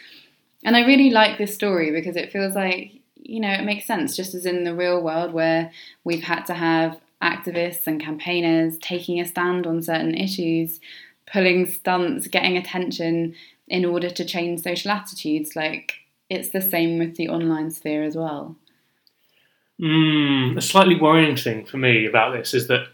And 0.63 0.75
I 0.77 0.85
really 0.85 1.09
like 1.09 1.37
this 1.37 1.53
story 1.53 1.91
because 1.91 2.15
it 2.15 2.31
feels 2.31 2.55
like, 2.55 2.93
you 3.15 3.39
know, 3.39 3.51
it 3.51 3.65
makes 3.65 3.85
sense, 3.85 4.15
just 4.15 4.33
as 4.33 4.45
in 4.45 4.63
the 4.63 4.75
real 4.75 5.01
world 5.01 5.33
where 5.33 5.71
we've 6.03 6.23
had 6.23 6.43
to 6.45 6.53
have 6.53 6.99
activists 7.21 7.87
and 7.87 8.01
campaigners 8.01 8.77
taking 8.79 9.19
a 9.19 9.25
stand 9.25 9.67
on 9.67 9.81
certain 9.81 10.15
issues, 10.15 10.79
pulling 11.31 11.65
stunts, 11.65 12.27
getting 12.27 12.57
attention 12.57 13.35
in 13.67 13.85
order 13.85 14.09
to 14.09 14.25
change 14.25 14.61
social 14.61 14.91
attitudes. 14.91 15.55
Like 15.55 15.95
it's 16.29 16.49
the 16.49 16.61
same 16.61 16.99
with 16.99 17.17
the 17.17 17.29
online 17.29 17.71
sphere 17.71 18.03
as 18.03 18.15
well. 18.15 18.55
Mm, 19.79 20.57
a 20.57 20.61
slightly 20.61 20.95
worrying 20.95 21.35
thing 21.35 21.65
for 21.65 21.77
me 21.77 22.05
about 22.05 22.33
this 22.33 22.53
is 22.53 22.67
that 22.67 22.87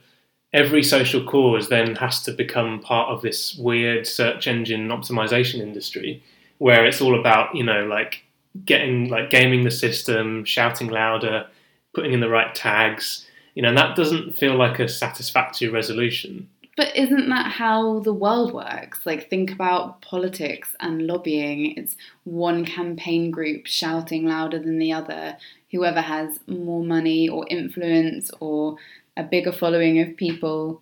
every 0.54 0.84
social 0.84 1.24
cause 1.24 1.70
then 1.70 1.96
has 1.96 2.22
to 2.24 2.32
become 2.32 2.80
part 2.80 3.10
of 3.10 3.22
this 3.22 3.56
weird 3.56 4.08
search 4.08 4.48
engine 4.48 4.88
optimization 4.90 5.60
industry 5.60 6.24
where 6.58 6.86
it's 6.86 7.02
all 7.02 7.20
about, 7.20 7.56
you 7.56 7.64
know, 7.64 7.86
like 7.86 8.24
getting 8.66 9.10
like 9.10 9.30
gaming 9.30 9.64
the 9.64 9.72
system, 9.72 10.44
shouting 10.46 10.88
louder, 10.88 11.46
putting 11.94 12.14
in 12.14 12.20
the 12.20 12.30
right 12.30 12.56
tags, 12.56 13.26
you 13.56 13.62
know, 13.62 13.70
and 13.70 13.78
that 13.78 13.96
doesn't 13.96 14.38
feel 14.38 14.56
like 14.56 14.80
a 14.80 14.88
satisfactory 14.88 15.68
resolution. 15.68 16.50
But 16.78 16.96
isn't 16.96 17.30
that 17.30 17.52
how 17.52 18.02
the 18.02 18.14
world 18.14 18.54
works? 18.54 19.04
Like, 19.04 19.32
think 19.32 19.52
about 19.52 20.02
politics 20.04 20.76
and 20.80 21.08
lobbying. 21.08 21.76
It's 21.76 21.96
one 22.24 22.66
campaign 22.66 23.32
group 23.32 23.66
shouting 23.66 24.28
louder 24.28 24.60
than 24.60 24.78
the 24.78 24.94
other. 24.94 25.38
Whoever 25.72 26.02
has 26.02 26.40
more 26.46 26.84
money 26.84 27.28
or 27.28 27.48
influence 27.50 28.30
or 28.40 28.78
a 29.18 29.24
bigger 29.24 29.52
following 29.52 30.00
of 30.00 30.16
people. 30.16 30.82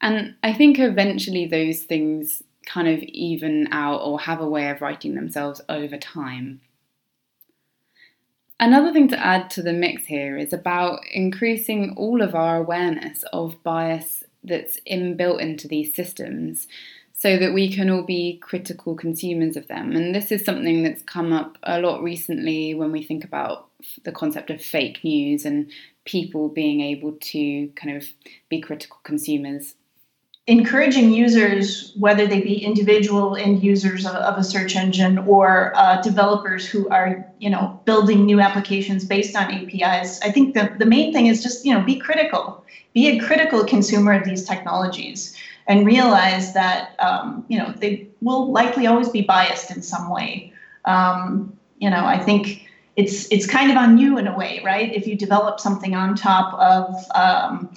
And 0.00 0.36
I 0.42 0.52
think 0.52 0.78
eventually 0.78 1.46
those 1.46 1.80
things 1.82 2.42
kind 2.64 2.88
of 2.88 3.02
even 3.02 3.68
out 3.70 3.98
or 3.98 4.20
have 4.20 4.40
a 4.40 4.48
way 4.48 4.70
of 4.70 4.80
writing 4.80 5.14
themselves 5.14 5.60
over 5.68 5.98
time. 5.98 6.60
Another 8.60 8.92
thing 8.92 9.08
to 9.08 9.18
add 9.18 9.50
to 9.50 9.62
the 9.62 9.72
mix 9.72 10.06
here 10.06 10.38
is 10.38 10.52
about 10.52 11.00
increasing 11.12 11.94
all 11.96 12.22
of 12.22 12.34
our 12.34 12.56
awareness 12.56 13.24
of 13.32 13.62
bias 13.62 14.24
that's 14.44 14.78
inbuilt 14.90 15.40
into 15.40 15.66
these 15.66 15.94
systems 15.94 16.68
so 17.12 17.36
that 17.36 17.54
we 17.54 17.72
can 17.72 17.90
all 17.90 18.02
be 18.02 18.38
critical 18.38 18.94
consumers 18.94 19.56
of 19.56 19.66
them. 19.68 19.92
And 19.92 20.14
this 20.14 20.30
is 20.30 20.44
something 20.44 20.82
that's 20.82 21.02
come 21.02 21.32
up 21.32 21.58
a 21.62 21.80
lot 21.80 22.02
recently 22.02 22.74
when 22.74 22.92
we 22.92 23.02
think 23.02 23.24
about 23.24 23.68
the 24.04 24.12
concept 24.12 24.50
of 24.50 24.60
fake 24.60 25.02
news 25.02 25.44
and 25.44 25.70
people 26.04 26.48
being 26.48 26.80
able 26.80 27.12
to 27.20 27.68
kind 27.76 27.96
of 27.96 28.06
be 28.48 28.60
critical 28.60 28.98
consumers 29.04 29.74
encouraging 30.46 31.10
users, 31.10 31.92
whether 31.96 32.26
they 32.26 32.40
be 32.40 32.62
individual 32.62 33.34
end 33.34 33.62
users 33.62 34.04
of, 34.04 34.14
of 34.14 34.38
a 34.38 34.44
search 34.44 34.76
engine 34.76 35.18
or 35.18 35.72
uh, 35.74 36.00
developers 36.02 36.66
who 36.66 36.88
are, 36.90 37.26
you 37.38 37.48
know, 37.48 37.80
building 37.86 38.26
new 38.26 38.40
applications 38.40 39.04
based 39.04 39.34
on 39.36 39.50
APIs. 39.50 40.20
I 40.20 40.30
think 40.30 40.54
the, 40.54 40.74
the 40.78 40.84
main 40.84 41.12
thing 41.12 41.26
is 41.26 41.42
just, 41.42 41.64
you 41.64 41.72
know, 41.72 41.80
be 41.80 41.98
critical, 41.98 42.62
be 42.92 43.08
a 43.08 43.20
critical 43.24 43.64
consumer 43.64 44.12
of 44.12 44.24
these 44.24 44.44
technologies 44.44 45.34
and 45.66 45.86
realize 45.86 46.52
that, 46.52 46.94
um, 47.00 47.46
you 47.48 47.56
know, 47.56 47.72
they 47.78 48.06
will 48.20 48.52
likely 48.52 48.86
always 48.86 49.08
be 49.08 49.22
biased 49.22 49.70
in 49.70 49.80
some 49.80 50.10
way. 50.10 50.52
Um, 50.84 51.58
you 51.78 51.88
know, 51.88 52.04
I 52.04 52.18
think 52.18 52.68
it's 52.96 53.30
it's 53.32 53.46
kind 53.46 53.70
of 53.70 53.76
on 53.76 53.98
you 53.98 54.18
in 54.18 54.26
a 54.26 54.36
way, 54.36 54.60
right? 54.64 54.92
If 54.92 55.06
you 55.06 55.16
develop 55.16 55.60
something 55.60 55.94
on 55.94 56.14
top 56.14 56.54
of 56.54 56.94
um, 57.14 57.74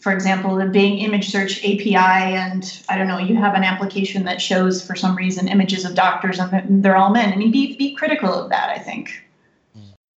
for 0.00 0.12
example, 0.12 0.56
the 0.56 0.66
Bing 0.66 0.98
image 0.98 1.30
search 1.30 1.58
API, 1.58 1.96
and 1.96 2.82
I 2.88 2.96
don't 2.96 3.06
know, 3.06 3.18
you 3.18 3.36
have 3.36 3.54
an 3.54 3.64
application 3.64 4.24
that 4.24 4.40
shows 4.40 4.84
for 4.84 4.96
some 4.96 5.14
reason 5.14 5.46
images 5.46 5.84
of 5.84 5.94
doctors 5.94 6.38
and 6.38 6.82
they're 6.82 6.96
all 6.96 7.10
men. 7.10 7.32
I 7.32 7.36
mean, 7.36 7.50
be, 7.50 7.76
be 7.76 7.94
critical 7.94 8.32
of 8.32 8.48
that, 8.50 8.70
I 8.70 8.78
think. 8.78 9.10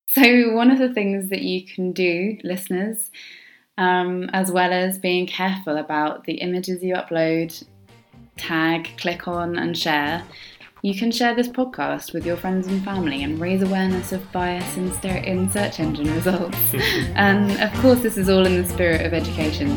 So, 0.07 0.53
one 0.53 0.71
of 0.71 0.79
the 0.79 0.93
things 0.93 1.29
that 1.29 1.41
you 1.41 1.65
can 1.65 1.91
do, 1.91 2.37
listeners, 2.43 3.11
um, 3.77 4.29
as 4.31 4.51
well 4.51 4.71
as 4.71 4.99
being 4.99 5.27
careful 5.27 5.77
about 5.77 6.25
the 6.25 6.35
images 6.35 6.83
you 6.83 6.93
upload, 6.93 7.63
tag, 8.37 8.89
click 8.97 9.27
on, 9.27 9.57
and 9.57 9.77
share, 9.77 10.23
you 10.83 10.93
can 10.93 11.09
share 11.11 11.33
this 11.33 11.47
podcast 11.47 12.13
with 12.13 12.25
your 12.25 12.35
friends 12.35 12.67
and 12.67 12.83
family 12.83 13.23
and 13.23 13.39
raise 13.39 13.61
awareness 13.61 14.11
of 14.11 14.29
bias 14.33 14.75
in, 14.75 14.91
in 15.23 15.49
search 15.49 15.79
engine 15.79 16.13
results. 16.13 16.57
and 17.15 17.51
um, 17.51 17.61
of 17.61 17.71
course, 17.81 18.01
this 18.01 18.17
is 18.17 18.27
all 18.27 18.45
in 18.45 18.61
the 18.61 18.67
spirit 18.67 19.05
of 19.05 19.13
education. 19.13 19.69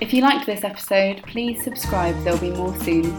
If 0.00 0.14
you 0.14 0.22
liked 0.22 0.46
this 0.46 0.62
episode, 0.62 1.24
please 1.24 1.64
subscribe, 1.64 2.14
there'll 2.22 2.38
be 2.38 2.52
more 2.52 2.78
soon. 2.78 3.10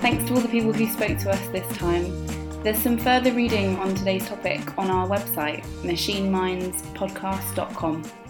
Thanks 0.00 0.24
to 0.24 0.34
all 0.34 0.40
the 0.40 0.48
people 0.48 0.72
who 0.72 0.88
spoke 0.88 1.18
to 1.18 1.30
us 1.30 1.46
this 1.48 1.68
time. 1.76 2.26
There's 2.64 2.78
some 2.78 2.98
further 2.98 3.32
reading 3.32 3.76
on 3.76 3.94
today's 3.94 4.26
topic 4.26 4.76
on 4.76 4.90
our 4.90 5.06
website, 5.06 5.62
machinemindspodcast.com. 5.82 8.21